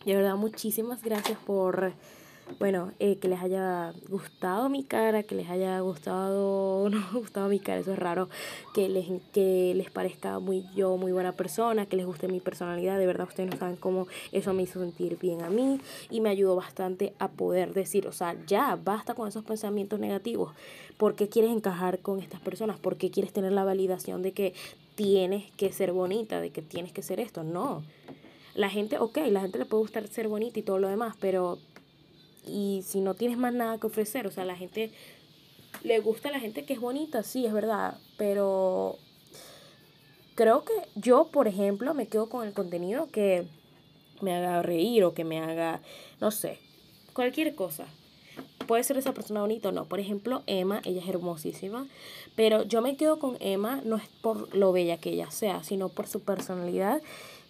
de 0.04 0.14
verdad, 0.14 0.36
muchísimas 0.36 1.02
gracias 1.02 1.38
por 1.44 1.92
bueno, 2.58 2.92
eh, 2.98 3.16
que 3.16 3.28
les 3.28 3.40
haya 3.40 3.92
gustado 4.08 4.68
mi 4.68 4.84
cara, 4.84 5.22
que 5.22 5.34
les 5.34 5.48
haya 5.48 5.80
gustado, 5.80 6.88
no 6.90 7.02
gustado 7.12 7.48
mi 7.48 7.58
cara, 7.58 7.80
eso 7.80 7.92
es 7.92 7.98
raro, 7.98 8.28
que 8.74 8.88
les, 8.88 9.06
que 9.32 9.74
les 9.74 9.90
parezca 9.90 10.38
muy 10.38 10.64
yo, 10.74 10.96
muy 10.96 11.12
buena 11.12 11.32
persona, 11.32 11.86
que 11.86 11.96
les 11.96 12.06
guste 12.06 12.28
mi 12.28 12.40
personalidad, 12.40 12.98
de 12.98 13.06
verdad 13.06 13.26
ustedes 13.28 13.50
no 13.50 13.56
saben 13.56 13.76
cómo 13.76 14.06
eso 14.32 14.52
me 14.54 14.62
hizo 14.62 14.80
sentir 14.80 15.18
bien 15.18 15.42
a 15.42 15.50
mí 15.50 15.80
y 16.10 16.20
me 16.20 16.28
ayudó 16.30 16.56
bastante 16.56 17.14
a 17.18 17.28
poder 17.28 17.72
decir, 17.74 18.06
o 18.06 18.12
sea, 18.12 18.36
ya, 18.46 18.76
basta 18.76 19.14
con 19.14 19.28
esos 19.28 19.44
pensamientos 19.44 19.98
negativos, 19.98 20.52
¿por 20.96 21.14
qué 21.14 21.28
quieres 21.28 21.50
encajar 21.50 21.98
con 22.00 22.20
estas 22.20 22.40
personas? 22.40 22.78
¿Por 22.78 22.96
qué 22.96 23.10
quieres 23.10 23.32
tener 23.32 23.52
la 23.52 23.64
validación 23.64 24.22
de 24.22 24.32
que 24.32 24.54
tienes 24.94 25.50
que 25.56 25.72
ser 25.72 25.92
bonita, 25.92 26.40
de 26.40 26.50
que 26.50 26.62
tienes 26.62 26.92
que 26.92 27.02
ser 27.02 27.20
esto? 27.20 27.42
No. 27.42 27.82
La 28.54 28.68
gente, 28.68 28.98
ok, 28.98 29.18
la 29.28 29.40
gente 29.40 29.58
le 29.58 29.64
puede 29.64 29.82
gustar 29.82 30.06
ser 30.08 30.28
bonita 30.28 30.58
y 30.58 30.62
todo 30.62 30.78
lo 30.78 30.88
demás, 30.88 31.16
pero 31.18 31.58
y 32.46 32.82
si 32.84 33.00
no 33.00 33.14
tienes 33.14 33.38
más 33.38 33.54
nada 33.54 33.78
que 33.78 33.86
ofrecer, 33.86 34.26
o 34.26 34.30
sea, 34.30 34.44
la 34.44 34.56
gente 34.56 34.90
le 35.82 36.00
gusta 36.00 36.28
a 36.28 36.32
la 36.32 36.40
gente 36.40 36.64
que 36.64 36.74
es 36.74 36.80
bonita, 36.80 37.22
sí, 37.22 37.46
es 37.46 37.52
verdad, 37.52 37.98
pero 38.16 38.98
creo 40.34 40.64
que 40.64 40.74
yo, 40.94 41.28
por 41.32 41.48
ejemplo, 41.48 41.94
me 41.94 42.06
quedo 42.06 42.28
con 42.28 42.46
el 42.46 42.52
contenido 42.52 43.08
que 43.10 43.46
me 44.20 44.34
haga 44.34 44.62
reír 44.62 45.04
o 45.04 45.14
que 45.14 45.24
me 45.24 45.40
haga, 45.40 45.80
no 46.20 46.30
sé, 46.30 46.58
cualquier 47.12 47.54
cosa. 47.54 47.86
Puede 48.66 48.84
ser 48.84 48.96
esa 48.96 49.12
persona 49.12 49.40
bonita 49.40 49.70
o 49.70 49.72
no. 49.72 49.86
Por 49.86 49.98
ejemplo, 49.98 50.42
Emma, 50.46 50.80
ella 50.84 51.02
es 51.02 51.08
hermosísima, 51.08 51.88
pero 52.36 52.62
yo 52.62 52.80
me 52.80 52.96
quedo 52.96 53.18
con 53.18 53.36
Emma 53.40 53.82
no 53.84 53.96
es 53.96 54.06
por 54.22 54.54
lo 54.54 54.72
bella 54.72 54.98
que 54.98 55.10
ella 55.10 55.30
sea, 55.30 55.64
sino 55.64 55.88
por 55.88 56.06
su 56.06 56.20
personalidad 56.20 57.02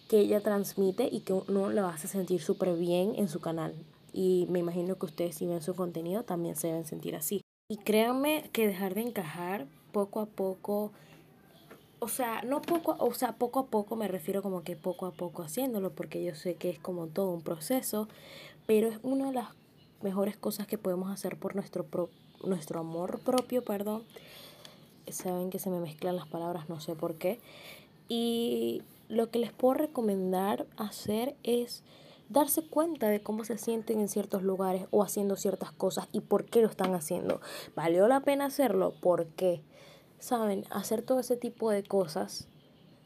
que 0.09 0.19
ella 0.19 0.41
transmite 0.41 1.07
y 1.09 1.21
que 1.21 1.33
uno 1.33 1.69
la 1.69 1.89
hace 1.89 2.07
sentir 2.07 2.41
súper 2.41 2.75
bien 2.75 3.13
en 3.15 3.29
su 3.29 3.39
canal. 3.39 3.73
Y 4.13 4.45
me 4.49 4.59
imagino 4.59 4.95
que 4.97 5.07
ustedes 5.07 5.35
si 5.35 5.47
ven 5.47 5.61
su 5.61 5.75
contenido 5.75 6.23
también 6.23 6.55
se 6.55 6.67
deben 6.67 6.85
sentir 6.85 7.15
así. 7.15 7.41
Y 7.67 7.77
créanme 7.77 8.49
que 8.53 8.67
dejar 8.67 8.93
de 8.93 9.01
encajar 9.01 9.65
poco 9.91 10.19
a 10.19 10.27
poco, 10.27 10.91
o 11.99 12.07
sea, 12.07 12.41
no 12.43 12.61
poco, 12.61 12.95
o 12.99 13.13
sea, 13.13 13.33
poco 13.37 13.59
a 13.61 13.67
poco 13.67 13.95
me 13.95 14.07
refiero 14.07 14.43
como 14.43 14.63
que 14.63 14.75
poco 14.75 15.07
a 15.07 15.11
poco 15.11 15.41
haciéndolo, 15.41 15.91
porque 15.91 16.23
yo 16.23 16.35
sé 16.35 16.55
que 16.55 16.69
es 16.69 16.79
como 16.79 17.07
todo 17.07 17.31
un 17.31 17.41
proceso, 17.41 18.07
pero 18.67 18.87
es 18.87 18.99
una 19.01 19.27
de 19.27 19.33
las 19.33 19.49
mejores 20.01 20.37
cosas 20.37 20.67
que 20.67 20.77
podemos 20.77 21.09
hacer 21.09 21.37
por 21.37 21.55
nuestro, 21.55 21.85
pro, 21.85 22.09
nuestro 22.43 22.79
amor 22.79 23.19
propio, 23.21 23.63
perdón. 23.63 24.03
Saben 25.09 25.49
que 25.49 25.59
se 25.59 25.69
me 25.69 25.79
mezclan 25.79 26.15
las 26.15 26.27
palabras, 26.27 26.69
no 26.69 26.79
sé 26.79 26.95
por 26.95 27.15
qué. 27.15 27.39
Y 28.09 28.83
lo 29.09 29.31
que 29.31 29.39
les 29.39 29.51
puedo 29.51 29.73
recomendar 29.73 30.67
hacer 30.77 31.35
es 31.43 31.83
darse 32.33 32.63
cuenta 32.63 33.09
de 33.09 33.21
cómo 33.21 33.45
se 33.45 33.57
sienten 33.57 33.99
en 33.99 34.09
ciertos 34.09 34.41
lugares 34.41 34.87
o 34.89 35.03
haciendo 35.03 35.35
ciertas 35.35 35.71
cosas 35.71 36.09
y 36.11 36.21
por 36.21 36.45
qué 36.45 36.61
lo 36.61 36.67
están 36.67 36.95
haciendo. 36.95 37.39
¿Valió 37.75 38.07
la 38.07 38.21
pena 38.21 38.45
hacerlo? 38.45 38.93
¿Por 39.01 39.27
qué? 39.27 39.61
¿Saben? 40.19 40.65
Hacer 40.71 41.03
todo 41.03 41.19
ese 41.19 41.37
tipo 41.37 41.69
de 41.69 41.83
cosas, 41.83 42.47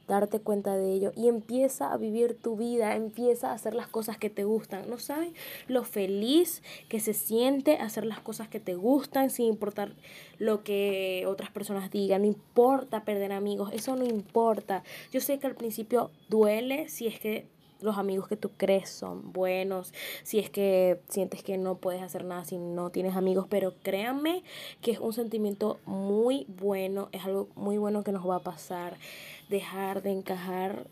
darte 0.08 0.40
cuenta 0.40 0.78
de 0.78 0.94
ello 0.94 1.12
y 1.14 1.28
empieza 1.28 1.92
a 1.92 1.98
vivir 1.98 2.40
tu 2.40 2.56
vida, 2.56 2.96
empieza 2.96 3.52
a 3.52 3.54
hacer 3.54 3.76
las 3.76 3.88
cosas 3.88 4.18
que 4.18 4.30
te 4.30 4.46
gustan. 4.46 4.90
¿No 4.90 4.98
saben 4.98 5.34
lo 5.68 5.84
feliz 5.84 6.64
que 6.88 7.02
se 7.02 7.14
siente 7.14 7.76
hacer 7.78 8.06
las 8.06 8.22
cosas 8.22 8.48
que 8.48 8.62
te 8.62 8.76
gustan 8.76 9.30
sin 9.30 9.48
importar 9.48 9.92
lo 10.38 10.64
que 10.64 11.26
otras 11.28 11.52
personas 11.52 11.92
digan? 11.92 12.22
No 12.22 12.28
importa 12.28 13.04
perder 13.04 13.34
amigos, 13.34 13.72
eso 13.74 13.98
no 13.98 14.06
importa. 14.06 14.84
Yo 15.12 15.20
sé 15.20 15.38
que 15.38 15.48
al 15.48 15.56
principio 15.56 16.12
duele 16.30 16.88
si 16.88 17.08
es 17.08 17.20
que 17.20 17.57
los 17.82 17.98
amigos 17.98 18.28
que 18.28 18.38
tú 18.38 18.52
crees 18.58 18.90
son 18.90 19.32
buenos, 19.32 19.94
si 20.24 20.40
es 20.40 20.50
que 20.50 21.02
sientes 21.10 21.44
que 21.44 21.58
no 21.58 21.78
puedes 21.78 22.02
hacer 22.02 22.26
nada 22.26 22.46
si 22.46 22.58
no 22.58 22.90
tienes 22.90 23.16
amigos, 23.16 23.48
pero 23.50 23.76
créanme 23.84 24.44
que 24.82 24.92
es 24.92 25.00
un 25.00 25.14
sentimiento 25.14 25.80
muy 25.86 26.46
bueno, 26.48 27.10
es 27.12 27.26
algo 27.26 27.50
muy 27.56 27.78
bueno 27.78 28.04
que 28.04 28.12
nos 28.12 28.28
va 28.28 28.38
a 28.38 28.44
pasar. 28.44 28.98
Dejar 29.50 30.02
de 30.02 30.12
encajar, 30.12 30.88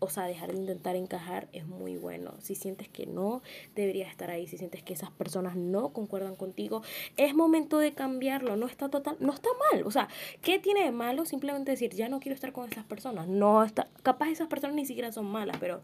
o 0.00 0.08
sea, 0.08 0.24
dejar 0.24 0.52
de 0.52 0.58
intentar 0.58 0.96
encajar 0.96 1.48
es 1.52 1.66
muy 1.66 1.96
bueno. 1.96 2.34
Si 2.38 2.54
sientes 2.54 2.88
que 2.88 3.06
no 3.06 3.42
deberías 3.74 4.10
estar 4.10 4.30
ahí, 4.30 4.46
si 4.46 4.58
sientes 4.58 4.82
que 4.82 4.92
esas 4.92 5.10
personas 5.10 5.56
no 5.56 5.90
concuerdan 5.90 6.36
contigo, 6.36 6.82
es 7.16 7.34
momento 7.34 7.78
de 7.78 7.92
cambiarlo, 7.92 8.56
no 8.56 8.66
está 8.66 8.88
total, 8.88 9.16
no 9.20 9.32
está 9.32 9.48
mal, 9.72 9.82
o 9.84 9.90
sea, 9.90 10.08
¿qué 10.42 10.58
tiene 10.58 10.84
de 10.84 10.92
malo 10.92 11.24
simplemente 11.24 11.70
decir, 11.70 11.94
ya 11.94 12.08
no 12.08 12.20
quiero 12.20 12.34
estar 12.34 12.52
con 12.52 12.70
esas 12.70 12.84
personas? 12.84 13.26
No 13.28 13.64
está, 13.64 13.88
capaz 14.02 14.30
esas 14.30 14.48
personas 14.48 14.76
ni 14.76 14.86
siquiera 14.86 15.12
son 15.12 15.26
malas, 15.26 15.56
pero 15.58 15.80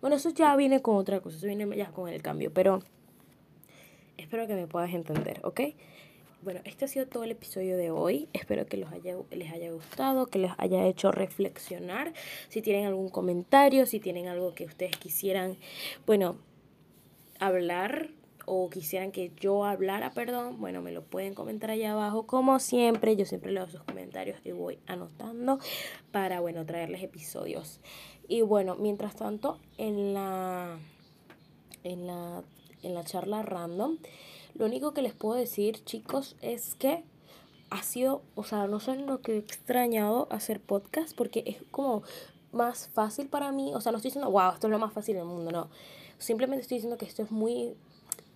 bueno, 0.00 0.16
eso 0.16 0.30
ya 0.30 0.56
viene 0.56 0.80
con 0.80 0.96
otra 0.96 1.20
cosa, 1.20 1.36
eso 1.36 1.46
viene 1.46 1.76
ya 1.76 1.90
con 1.90 2.08
el 2.08 2.22
cambio, 2.22 2.52
pero 2.52 2.80
espero 4.16 4.46
que 4.46 4.54
me 4.54 4.66
puedas 4.66 4.92
entender, 4.94 5.40
¿ok? 5.44 5.60
Bueno, 6.42 6.60
este 6.64 6.86
ha 6.86 6.88
sido 6.88 7.06
todo 7.06 7.24
el 7.24 7.32
episodio 7.32 7.76
de 7.76 7.90
hoy. 7.90 8.30
Espero 8.32 8.64
que 8.64 8.78
los 8.78 8.90
haya, 8.90 9.14
les 9.30 9.52
haya 9.52 9.70
gustado, 9.72 10.26
que 10.26 10.38
les 10.38 10.52
haya 10.56 10.86
hecho 10.86 11.12
reflexionar. 11.12 12.14
Si 12.48 12.62
tienen 12.62 12.86
algún 12.86 13.10
comentario, 13.10 13.84
si 13.84 14.00
tienen 14.00 14.26
algo 14.26 14.54
que 14.54 14.64
ustedes 14.64 14.96
quisieran, 14.96 15.58
bueno, 16.06 16.38
hablar 17.40 18.08
o 18.46 18.70
quisieran 18.70 19.12
que 19.12 19.32
yo 19.38 19.66
hablara, 19.66 20.12
perdón, 20.12 20.58
bueno, 20.58 20.80
me 20.80 20.92
lo 20.92 21.02
pueden 21.02 21.34
comentar 21.34 21.72
allá 21.72 21.92
abajo. 21.92 22.26
Como 22.26 22.58
siempre, 22.58 23.16
yo 23.16 23.26
siempre 23.26 23.52
leo 23.52 23.68
sus 23.68 23.82
comentarios 23.82 24.40
y 24.42 24.52
voy 24.52 24.78
anotando 24.86 25.58
para, 26.10 26.40
bueno, 26.40 26.64
traerles 26.64 27.02
episodios. 27.02 27.80
Y 28.28 28.40
bueno, 28.40 28.76
mientras 28.76 29.14
tanto, 29.14 29.60
en 29.76 30.14
la, 30.14 30.78
en 31.84 32.06
la, 32.06 32.42
en 32.82 32.94
la 32.94 33.04
charla 33.04 33.42
random, 33.42 33.98
lo 34.54 34.66
único 34.66 34.92
que 34.92 35.02
les 35.02 35.14
puedo 35.14 35.34
decir, 35.34 35.84
chicos, 35.84 36.36
es 36.40 36.74
que 36.74 37.04
ha 37.70 37.82
sido, 37.82 38.22
o 38.34 38.44
sea, 38.44 38.66
no 38.66 38.80
sé 38.80 38.96
lo 38.96 39.20
que 39.20 39.34
he 39.34 39.38
extrañado 39.38 40.26
hacer 40.30 40.60
podcast 40.60 41.16
porque 41.16 41.44
es 41.46 41.58
como 41.70 42.02
más 42.52 42.88
fácil 42.88 43.28
para 43.28 43.52
mí. 43.52 43.72
O 43.74 43.80
sea, 43.80 43.92
no 43.92 43.98
estoy 43.98 44.10
diciendo, 44.10 44.30
wow, 44.30 44.52
esto 44.52 44.66
es 44.66 44.70
lo 44.70 44.78
más 44.78 44.92
fácil 44.92 45.16
del 45.16 45.24
mundo, 45.24 45.50
no. 45.50 45.68
Simplemente 46.18 46.62
estoy 46.62 46.78
diciendo 46.78 46.98
que 46.98 47.06
esto 47.06 47.22
es 47.22 47.30
muy, 47.30 47.74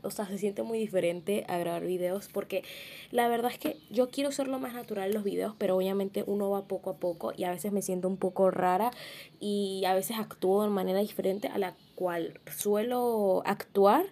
o 0.03 0.11
sea, 0.11 0.27
se 0.27 0.38
siente 0.38 0.62
muy 0.62 0.79
diferente 0.79 1.44
a 1.48 1.59
grabar 1.59 1.85
videos 1.85 2.29
porque 2.29 2.62
la 3.11 3.29
verdad 3.29 3.50
es 3.50 3.59
que 3.59 3.77
yo 3.90 4.09
quiero 4.09 4.33
ser 4.33 4.48
lo 4.48 4.59
más 4.59 4.72
natural 4.72 5.09
en 5.09 5.14
los 5.14 5.24
videos, 5.24 5.55
pero 5.59 5.77
obviamente 5.77 6.24
uno 6.27 6.48
va 6.50 6.66
poco 6.66 6.90
a 6.90 6.96
poco 6.96 7.33
y 7.37 7.44
a 7.44 7.50
veces 7.50 7.72
me 7.72 7.83
siento 7.83 8.09
un 8.09 8.16
poco 8.16 8.50
rara 8.50 8.90
y 9.40 9.83
a 9.87 9.94
veces 9.94 10.16
actúo 10.18 10.62
de 10.62 10.70
manera 10.70 11.00
diferente 11.00 11.48
a 11.48 11.59
la 11.59 11.74
cual 11.94 12.40
suelo 12.57 13.42
actuar 13.44 14.07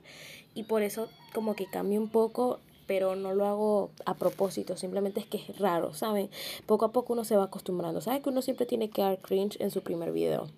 y 0.55 0.65
por 0.65 0.83
eso 0.83 1.09
como 1.33 1.55
que 1.55 1.67
cambio 1.67 2.01
un 2.01 2.09
poco 2.09 2.61
pero 2.87 3.17
no 3.17 3.35
lo 3.35 3.47
hago 3.47 3.91
a 4.05 4.15
propósito, 4.15 4.77
simplemente 4.77 5.21
es 5.21 5.27
que 5.27 5.39
es 5.39 5.59
raro, 5.59 5.95
¿saben? 5.95 6.29
Poco 6.67 6.85
a 6.85 6.93
poco 6.93 7.13
uno 7.13 7.25
se 7.25 7.37
va 7.37 7.45
acostumbrando, 7.45 8.01
¿saben 8.01 8.23
que 8.23 8.29
uno 8.29 8.43
siempre 8.43 8.67
tiene 8.67 8.91
que 8.91 9.03
dar 9.03 9.19
cringe 9.19 9.57
en 9.61 9.71
su 9.71 9.83
primer 9.83 10.13
video? 10.13 10.49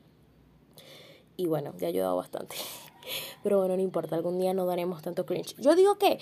Y 1.37 1.47
bueno, 1.47 1.75
ya 1.79 1.87
ha 1.87 1.91
ayudado 1.91 2.17
bastante. 2.17 2.57
Pero 3.43 3.59
bueno, 3.59 3.77
no 3.77 3.83
importa, 3.83 4.17
algún 4.17 4.39
día 4.39 4.55
no 4.55 4.67
daremos 4.67 5.03
tanto 5.03 5.27
cringe. 5.27 5.55
Yo 5.59 5.77
digo 5.77 5.97
que 5.99 6.19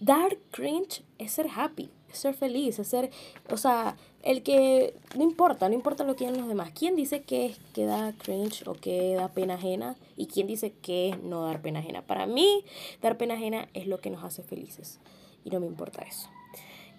dar 0.00 0.36
cringe 0.50 1.02
es 1.18 1.32
ser 1.32 1.48
happy, 1.54 1.90
es 2.10 2.18
ser 2.18 2.34
feliz, 2.34 2.78
es 2.78 2.88
ser, 2.88 3.10
o 3.50 3.56
sea, 3.56 3.96
el 4.28 4.42
que 4.42 4.92
no 5.16 5.22
importa, 5.22 5.70
no 5.70 5.74
importa 5.74 6.04
lo 6.04 6.14
que 6.14 6.26
digan 6.26 6.38
los 6.38 6.48
demás. 6.48 6.70
¿Quién 6.78 6.96
dice 6.96 7.22
que, 7.22 7.56
que 7.72 7.86
da 7.86 8.12
cringe 8.12 8.62
o 8.68 8.74
que 8.74 9.14
da 9.14 9.28
pena 9.28 9.54
ajena? 9.54 9.96
¿Y 10.18 10.26
quién 10.26 10.46
dice 10.46 10.70
que 10.82 11.08
es 11.08 11.22
no 11.22 11.46
dar 11.46 11.62
pena 11.62 11.78
ajena? 11.78 12.02
Para 12.02 12.26
mí, 12.26 12.62
dar 13.00 13.16
pena 13.16 13.34
ajena 13.34 13.70
es 13.72 13.86
lo 13.86 14.02
que 14.02 14.10
nos 14.10 14.22
hace 14.22 14.42
felices. 14.42 15.00
Y 15.46 15.50
no 15.50 15.60
me 15.60 15.66
importa 15.66 16.02
eso. 16.02 16.28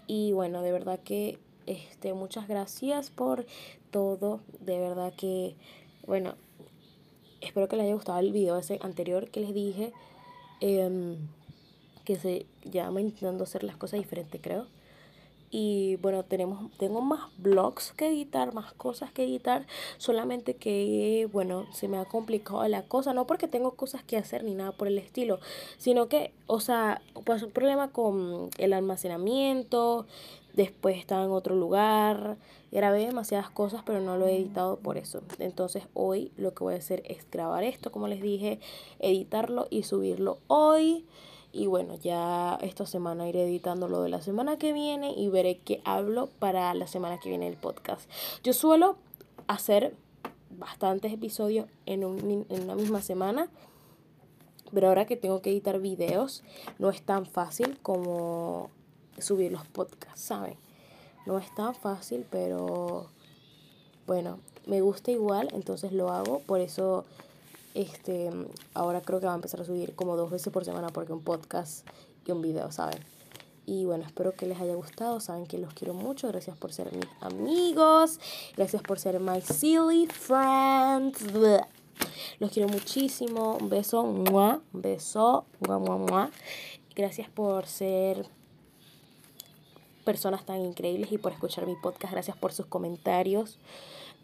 Y 0.07 0.31
bueno, 0.31 0.63
de 0.63 0.71
verdad 0.71 0.99
que 1.01 1.37
este, 1.67 2.13
muchas 2.13 2.47
gracias 2.47 3.11
por 3.11 3.45
todo. 3.91 4.39
De 4.59 4.79
verdad 4.79 5.13
que, 5.15 5.53
bueno, 6.07 6.33
espero 7.41 7.67
que 7.67 7.75
les 7.75 7.85
haya 7.85 7.93
gustado 7.93 8.17
el 8.17 8.31
video 8.31 8.57
ese 8.57 8.79
anterior 8.81 9.29
que 9.29 9.41
les 9.41 9.53
dije. 9.53 9.93
Em, 10.61 11.17
que 12.05 12.15
se 12.15 12.47
llama 12.63 13.01
intentando 13.01 13.43
hacer 13.43 13.63
las 13.63 13.77
cosas 13.77 13.99
diferentes, 13.99 14.41
creo. 14.41 14.65
Y 15.51 15.95
bueno, 15.97 16.23
tenemos, 16.23 16.71
tengo 16.77 17.01
más 17.01 17.21
blogs 17.37 17.93
que 17.93 18.07
editar, 18.07 18.53
más 18.53 18.73
cosas 18.73 19.11
que 19.11 19.23
editar. 19.23 19.65
Solamente 19.97 20.55
que, 20.55 21.27
bueno, 21.31 21.65
se 21.73 21.87
me 21.87 21.97
ha 21.97 22.05
complicado 22.05 22.67
la 22.67 22.83
cosa. 22.83 23.13
No 23.13 23.25
porque 23.25 23.47
tengo 23.47 23.71
cosas 23.71 24.03
que 24.03 24.17
hacer 24.17 24.43
ni 24.43 24.53
nada 24.53 24.71
por 24.71 24.87
el 24.87 24.97
estilo. 24.97 25.39
Sino 25.77 26.07
que, 26.07 26.31
o 26.45 26.59
sea, 26.59 27.01
pues 27.25 27.41
un 27.41 27.51
problema 27.51 27.91
con 27.91 28.49
el 28.57 28.73
almacenamiento. 28.73 30.05
Después 30.53 30.97
estaba 30.97 31.23
en 31.23 31.31
otro 31.31 31.55
lugar. 31.55 32.37
Grabé 32.71 33.05
demasiadas 33.05 33.49
cosas, 33.49 33.81
pero 33.83 33.99
no 34.01 34.17
lo 34.17 34.27
he 34.27 34.35
editado 34.35 34.77
por 34.77 34.97
eso. 34.97 35.21
Entonces 35.39 35.83
hoy 35.95 36.31
lo 36.37 36.53
que 36.53 36.63
voy 36.63 36.75
a 36.75 36.77
hacer 36.77 37.01
es 37.05 37.25
grabar 37.31 37.63
esto, 37.63 37.91
como 37.91 38.07
les 38.07 38.21
dije, 38.21 38.59
editarlo 38.99 39.67
y 39.71 39.83
subirlo 39.83 40.37
hoy. 40.47 41.05
Y 41.51 41.67
bueno, 41.67 41.95
ya 41.95 42.57
esta 42.61 42.85
semana 42.85 43.27
iré 43.27 43.43
editando 43.43 43.87
lo 43.87 44.01
de 44.01 44.09
la 44.09 44.21
semana 44.21 44.57
que 44.57 44.71
viene 44.71 45.11
y 45.11 45.29
veré 45.29 45.57
qué 45.57 45.81
hablo 45.83 46.29
para 46.39 46.73
la 46.75 46.87
semana 46.87 47.19
que 47.19 47.29
viene 47.29 47.47
el 47.47 47.57
podcast. 47.57 48.09
Yo 48.43 48.53
suelo 48.53 48.97
hacer 49.47 49.95
bastantes 50.51 51.11
episodios 51.11 51.67
en, 51.85 52.05
un, 52.05 52.45
en 52.49 52.63
una 52.63 52.75
misma 52.75 53.01
semana. 53.01 53.49
Pero 54.71 54.89
ahora 54.89 55.05
que 55.05 55.17
tengo 55.17 55.41
que 55.41 55.49
editar 55.49 55.79
videos, 55.79 56.43
no 56.77 56.89
es 56.89 57.01
tan 57.01 57.25
fácil 57.25 57.79
como 57.81 58.69
subir 59.17 59.51
los 59.51 59.65
podcasts, 59.65 60.21
¿saben? 60.21 60.57
No 61.25 61.39
es 61.39 61.53
tan 61.55 61.73
fácil, 61.73 62.25
pero 62.29 63.07
bueno, 64.05 64.39
me 64.67 64.81
gusta 64.81 65.09
igual, 65.11 65.49
entonces 65.53 65.91
lo 65.91 66.09
hago. 66.09 66.39
Por 66.41 66.59
eso 66.59 67.05
este, 67.73 68.29
ahora 68.73 69.01
creo 69.01 69.19
que 69.19 69.25
va 69.25 69.33
a 69.33 69.35
empezar 69.35 69.61
a 69.61 69.65
subir 69.65 69.95
como 69.95 70.15
dos 70.15 70.31
veces 70.31 70.51
por 70.51 70.65
semana 70.65 70.89
porque 70.89 71.13
un 71.13 71.21
podcast 71.21 71.87
y 72.25 72.31
un 72.31 72.41
video, 72.41 72.71
¿saben? 72.71 72.99
Y 73.65 73.85
bueno, 73.85 74.03
espero 74.03 74.33
que 74.33 74.47
les 74.47 74.59
haya 74.59 74.73
gustado. 74.73 75.19
Saben 75.19 75.45
que 75.45 75.59
los 75.59 75.75
quiero 75.75 75.93
mucho. 75.93 76.27
Gracias 76.27 76.57
por 76.57 76.73
ser 76.73 76.91
mis 76.91 77.05
amigos. 77.21 78.19
Gracias 78.57 78.81
por 78.81 78.97
ser 78.97 79.19
my 79.19 79.41
silly 79.41 80.07
friends. 80.07 81.21
Los 82.39 82.51
quiero 82.51 82.67
muchísimo. 82.67 83.57
Un 83.61 83.69
beso. 83.69 84.01
Un 84.01 84.23
beso. 84.73 85.45
Gracias 86.95 87.29
por 87.29 87.67
ser 87.67 88.27
personas 90.09 90.43
tan 90.43 90.59
increíbles 90.65 91.11
y 91.11 91.19
por 91.19 91.33
escuchar 91.33 91.67
mi 91.67 91.75
podcast. 91.75 92.13
Gracias 92.13 92.35
por 92.35 92.51
sus 92.51 92.65
comentarios. 92.65 93.59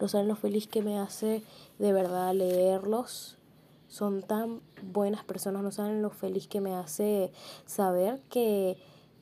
No 0.00 0.08
saben 0.08 0.26
lo 0.26 0.34
feliz 0.34 0.66
que 0.66 0.82
me 0.82 0.98
hace 0.98 1.44
de 1.78 1.92
verdad 1.92 2.34
leerlos 2.34 3.38
son 3.86 4.24
tan 4.24 4.62
buenas 4.82 5.22
personas, 5.22 5.62
no 5.62 5.70
saben 5.70 6.02
lo 6.02 6.10
feliz 6.10 6.48
que 6.48 6.60
me 6.60 6.74
hace 6.74 7.30
saber 7.66 8.20
que, 8.30 8.76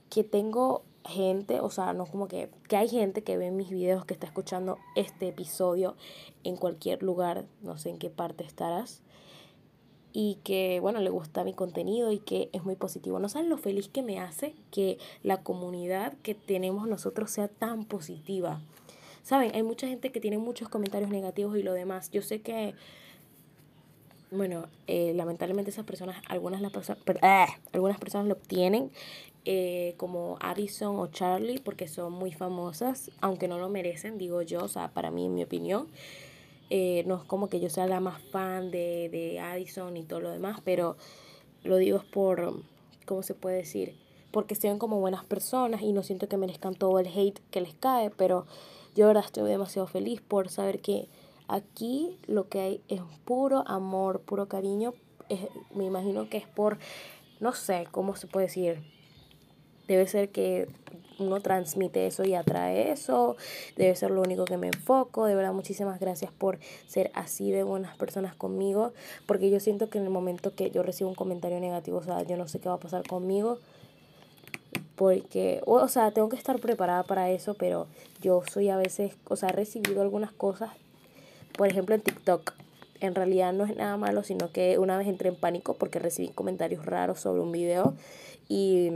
que 0.09 0.25
tengo 0.25 0.85
gente, 1.05 1.61
o 1.61 1.69
sea, 1.69 1.93
no 1.93 2.07
como 2.07 2.29
que, 2.29 2.49
que 2.67 2.79
hay 2.79 2.89
gente 2.89 3.23
que 3.23 3.37
ve 3.37 3.51
mis 3.51 3.69
videos, 3.69 4.07
que 4.07 4.15
está 4.15 4.27
escuchando 4.27 4.79
este 4.97 5.29
episodio 5.29 5.97
en 6.45 6.57
cualquier 6.57 7.03
lugar, 7.03 7.45
no 7.61 7.77
sé 7.77 7.91
en 7.91 7.99
qué 7.99 8.09
parte 8.09 8.43
estarás, 8.43 9.03
y 10.17 10.39
que, 10.45 10.79
bueno, 10.79 11.01
le 11.01 11.11
gusta 11.11 11.43
mi 11.43 11.53
contenido 11.53 12.13
y 12.13 12.21
que 12.21 12.49
es 12.53 12.65
muy 12.65 12.77
positivo. 12.77 13.19
No 13.19 13.29
saben 13.29 13.51
lo 13.51 13.59
feliz 13.59 13.89
que 13.89 14.03
me 14.03 14.21
hace 14.21 14.55
que 14.71 14.97
la 15.25 15.43
comunidad 15.43 16.15
que 16.23 16.37
tenemos 16.37 16.87
nosotros 16.87 17.33
sea 17.33 17.49
tan 17.49 17.85
positiva. 17.85 18.61
Saben, 19.25 19.51
hay 19.55 19.65
mucha 19.65 19.89
gente 19.89 20.13
que 20.13 20.21
tiene 20.21 20.39
muchos 20.39 20.69
comentarios 20.69 21.11
negativos 21.11 21.59
y 21.59 21.65
lo 21.65 21.73
demás. 21.73 22.13
Yo 22.13 22.23
sé 22.23 22.41
que 22.41 22.75
bueno, 24.31 24.69
eh, 24.87 25.13
lamentablemente 25.15 25.71
esas 25.71 25.85
personas, 25.85 26.23
algunas, 26.29 26.61
las 26.61 26.73
ah, 27.23 27.47
algunas 27.73 27.99
personas 27.99 28.27
lo 28.27 28.35
obtienen 28.35 28.91
eh, 29.45 29.95
como 29.97 30.39
Addison 30.41 30.99
o 30.99 31.07
Charlie 31.09 31.59
porque 31.59 31.89
son 31.89 32.13
muy 32.13 32.33
famosas, 32.33 33.11
aunque 33.21 33.49
no 33.49 33.59
lo 33.59 33.69
merecen, 33.69 34.17
digo 34.17 34.43
yo, 34.43 34.65
o 34.65 34.69
sea, 34.69 34.89
para 34.89 35.11
mí, 35.11 35.27
en 35.27 35.35
mi 35.35 35.43
opinión. 35.43 35.89
Eh, 36.77 37.05
no 37.07 37.17
es 37.17 37.23
como 37.23 37.49
que 37.49 37.61
yo 37.61 37.71
sea 37.71 37.87
la 37.87 38.01
más 38.01 38.21
fan 38.33 38.73
de, 38.73 39.09
de 39.09 39.39
Addison 39.39 39.97
y 39.97 40.03
todo 40.03 40.21
lo 40.21 40.31
demás, 40.31 40.61
pero 40.65 40.97
lo 41.63 41.77
digo 41.77 41.99
es 41.99 42.05
por, 42.05 42.61
¿cómo 43.07 43.23
se 43.23 43.35
puede 43.35 43.59
decir? 43.59 43.95
Porque 44.33 44.57
sean 44.57 44.79
como 44.79 44.99
buenas 44.99 45.25
personas 45.25 45.83
y 45.83 45.93
no 45.93 46.03
siento 46.03 46.29
que 46.29 46.37
merezcan 46.37 46.75
todo 46.75 46.99
el 46.99 47.07
hate 47.07 47.39
que 47.53 47.61
les 47.61 47.75
cae, 47.75 48.11
pero 48.11 48.47
yo 48.97 49.07
ahora 49.07 49.21
estoy 49.21 49.49
demasiado 49.49 49.87
feliz 49.87 50.21
por 50.21 50.49
saber 50.49 50.81
que 50.81 51.09
Aquí 51.47 52.19
lo 52.27 52.49
que 52.49 52.61
hay 52.61 52.81
es 52.89 53.03
puro 53.25 53.65
amor, 53.67 54.21
puro 54.21 54.49
cariño. 54.49 54.95
me 55.75 55.85
imagino 55.85 56.29
que 56.31 56.39
es 56.39 56.47
por, 56.47 56.79
no 57.41 57.53
sé, 57.53 57.87
¿cómo 57.91 58.17
se 58.17 58.27
puede 58.27 58.47
decir? 58.47 58.83
Debe 59.89 60.07
ser 60.07 60.31
que 60.31 60.69
uno 61.19 61.41
transmite 61.41 62.07
eso 62.07 62.25
y 62.25 62.35
atrae 62.35 62.91
eso. 62.91 63.37
Debe 63.77 63.95
ser 63.97 64.11
lo 64.11 64.23
único 64.23 64.45
que 64.45 64.57
me 64.57 64.69
enfoco. 64.69 65.27
De 65.27 65.35
verdad, 65.35 65.53
muchísimas 65.53 66.01
gracias 66.01 66.33
por 66.33 66.59
ser 66.87 67.11
así 67.15 67.51
de 67.51 67.63
buenas 67.63 67.97
personas 67.97 68.35
conmigo. 68.35 68.93
Porque 69.27 69.51
yo 69.51 69.61
siento 69.61 69.91
que 69.91 69.99
en 69.99 70.05
el 70.05 70.11
momento 70.11 70.55
que 70.55 70.71
yo 70.71 70.83
recibo 70.83 71.11
un 71.11 71.17
comentario 71.17 71.61
negativo, 71.61 71.99
o 71.99 72.03
sea, 72.03 72.23
yo 72.23 72.37
no 72.37 72.49
sé 72.49 72.61
qué 72.61 72.69
va 72.69 72.77
a 72.77 72.81
pasar 72.81 73.07
conmigo. 73.07 73.59
Porque, 74.97 75.61
o 75.67 75.89
sea, 75.89 76.13
tengo 76.13 76.29
que 76.29 76.37
estar 76.37 76.61
preparada 76.61 77.03
para 77.03 77.31
eso, 77.31 77.55
pero 77.55 77.87
yo 78.21 78.43
soy 78.51 78.69
a 78.69 78.77
veces, 78.77 79.13
o 79.29 79.37
sea, 79.37 79.49
he 79.49 79.53
recibido 79.53 80.03
algunas 80.03 80.33
cosas 80.33 80.71
por 81.57 81.69
ejemplo 81.69 81.95
en 81.95 82.01
TikTok. 82.01 82.55
En 83.01 83.15
realidad 83.15 83.53
no 83.53 83.65
es 83.65 83.77
nada 83.77 83.97
malo, 83.97 84.23
sino 84.23 84.51
que 84.51 84.79
una 84.79 84.97
vez 84.97 85.09
entré 85.09 85.29
en 85.29 85.37
pánico 85.37 85.75
porque 85.75 85.99
recibí 85.99 86.29
comentarios 86.29 86.87
raros 86.87 87.21
sobre 87.21 87.43
un 87.43 87.53
video 87.53 87.95
y 88.49 88.91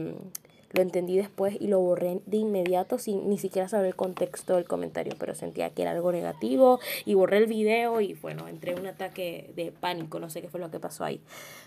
lo 0.71 0.83
entendí 0.83 1.17
después 1.17 1.57
y 1.61 1.69
lo 1.69 1.81
borré 1.81 2.21
de 2.27 2.37
inmediato 2.37 2.99
sin 2.99 3.29
ni 3.29 3.39
siquiera 3.39 3.69
saber 3.69 3.87
el 3.87 3.97
contexto 3.97 4.57
del 4.57 4.65
comentario, 4.65 5.15
pero 5.19 5.35
sentía 5.35 5.71
que 5.71 5.83
era 5.83 5.93
algo 5.93 6.13
negativo 6.13 6.81
y 7.05 7.15
borré 7.15 7.39
el 7.39 7.47
video 7.47 8.01
y 8.01 8.15
bueno, 8.15 8.49
entré 8.49 8.73
en 8.73 8.81
un 8.81 8.87
ataque 8.87 9.53
de 9.57 9.73
pánico, 9.73 10.19
no 10.21 10.31
sé 10.31 10.43
qué 10.43 10.49
fue 10.49 10.61
lo 10.61 10.71
que 10.71 10.81
pasó 10.81 11.05
ahí. 11.05 11.21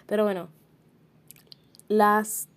Pero 0.06 0.24
bueno, 0.24 0.50
las 1.88 2.48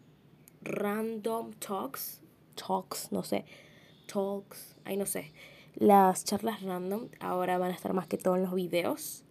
random 0.62 1.52
talks, 1.54 2.20
talks, 2.54 3.10
no 3.10 3.22
sé, 3.22 3.44
talks, 4.06 4.76
ahí 4.84 4.96
no 4.96 5.06
sé 5.06 5.32
las 5.76 6.24
charlas 6.24 6.62
random 6.62 7.08
ahora 7.20 7.58
van 7.58 7.72
a 7.72 7.74
estar 7.74 7.92
más 7.94 8.06
que 8.06 8.16
todo 8.16 8.36
en 8.36 8.42
los 8.42 8.54
videos, 8.54 9.24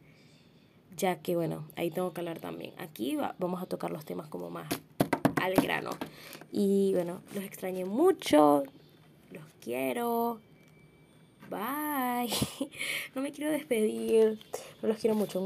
ya 0.95 1.19
que 1.19 1.36
bueno, 1.36 1.67
ahí 1.76 1.89
tengo 1.89 2.13
que 2.13 2.21
hablar 2.21 2.39
también. 2.39 2.73
Aquí 2.78 3.17
vamos 3.39 3.62
a 3.62 3.65
tocar 3.65 3.91
los 3.91 4.06
temas 4.06 4.28
como 4.28 4.49
más 4.49 4.67
al 5.44 5.56
grano. 5.56 5.92
Y 6.52 6.94
bueno, 6.94 7.22
los 7.36 7.44
extrañé 7.44 7.86
mucho, 7.86 8.64
los 9.32 9.44
quiero. 9.62 10.40
Bye. 11.50 12.30
No 13.16 13.22
me 13.22 13.32
quiero 13.32 13.52
despedir, 13.52 14.40
pero 14.80 14.94
los 14.94 15.02
quiero 15.02 15.16
mucho. 15.16 15.44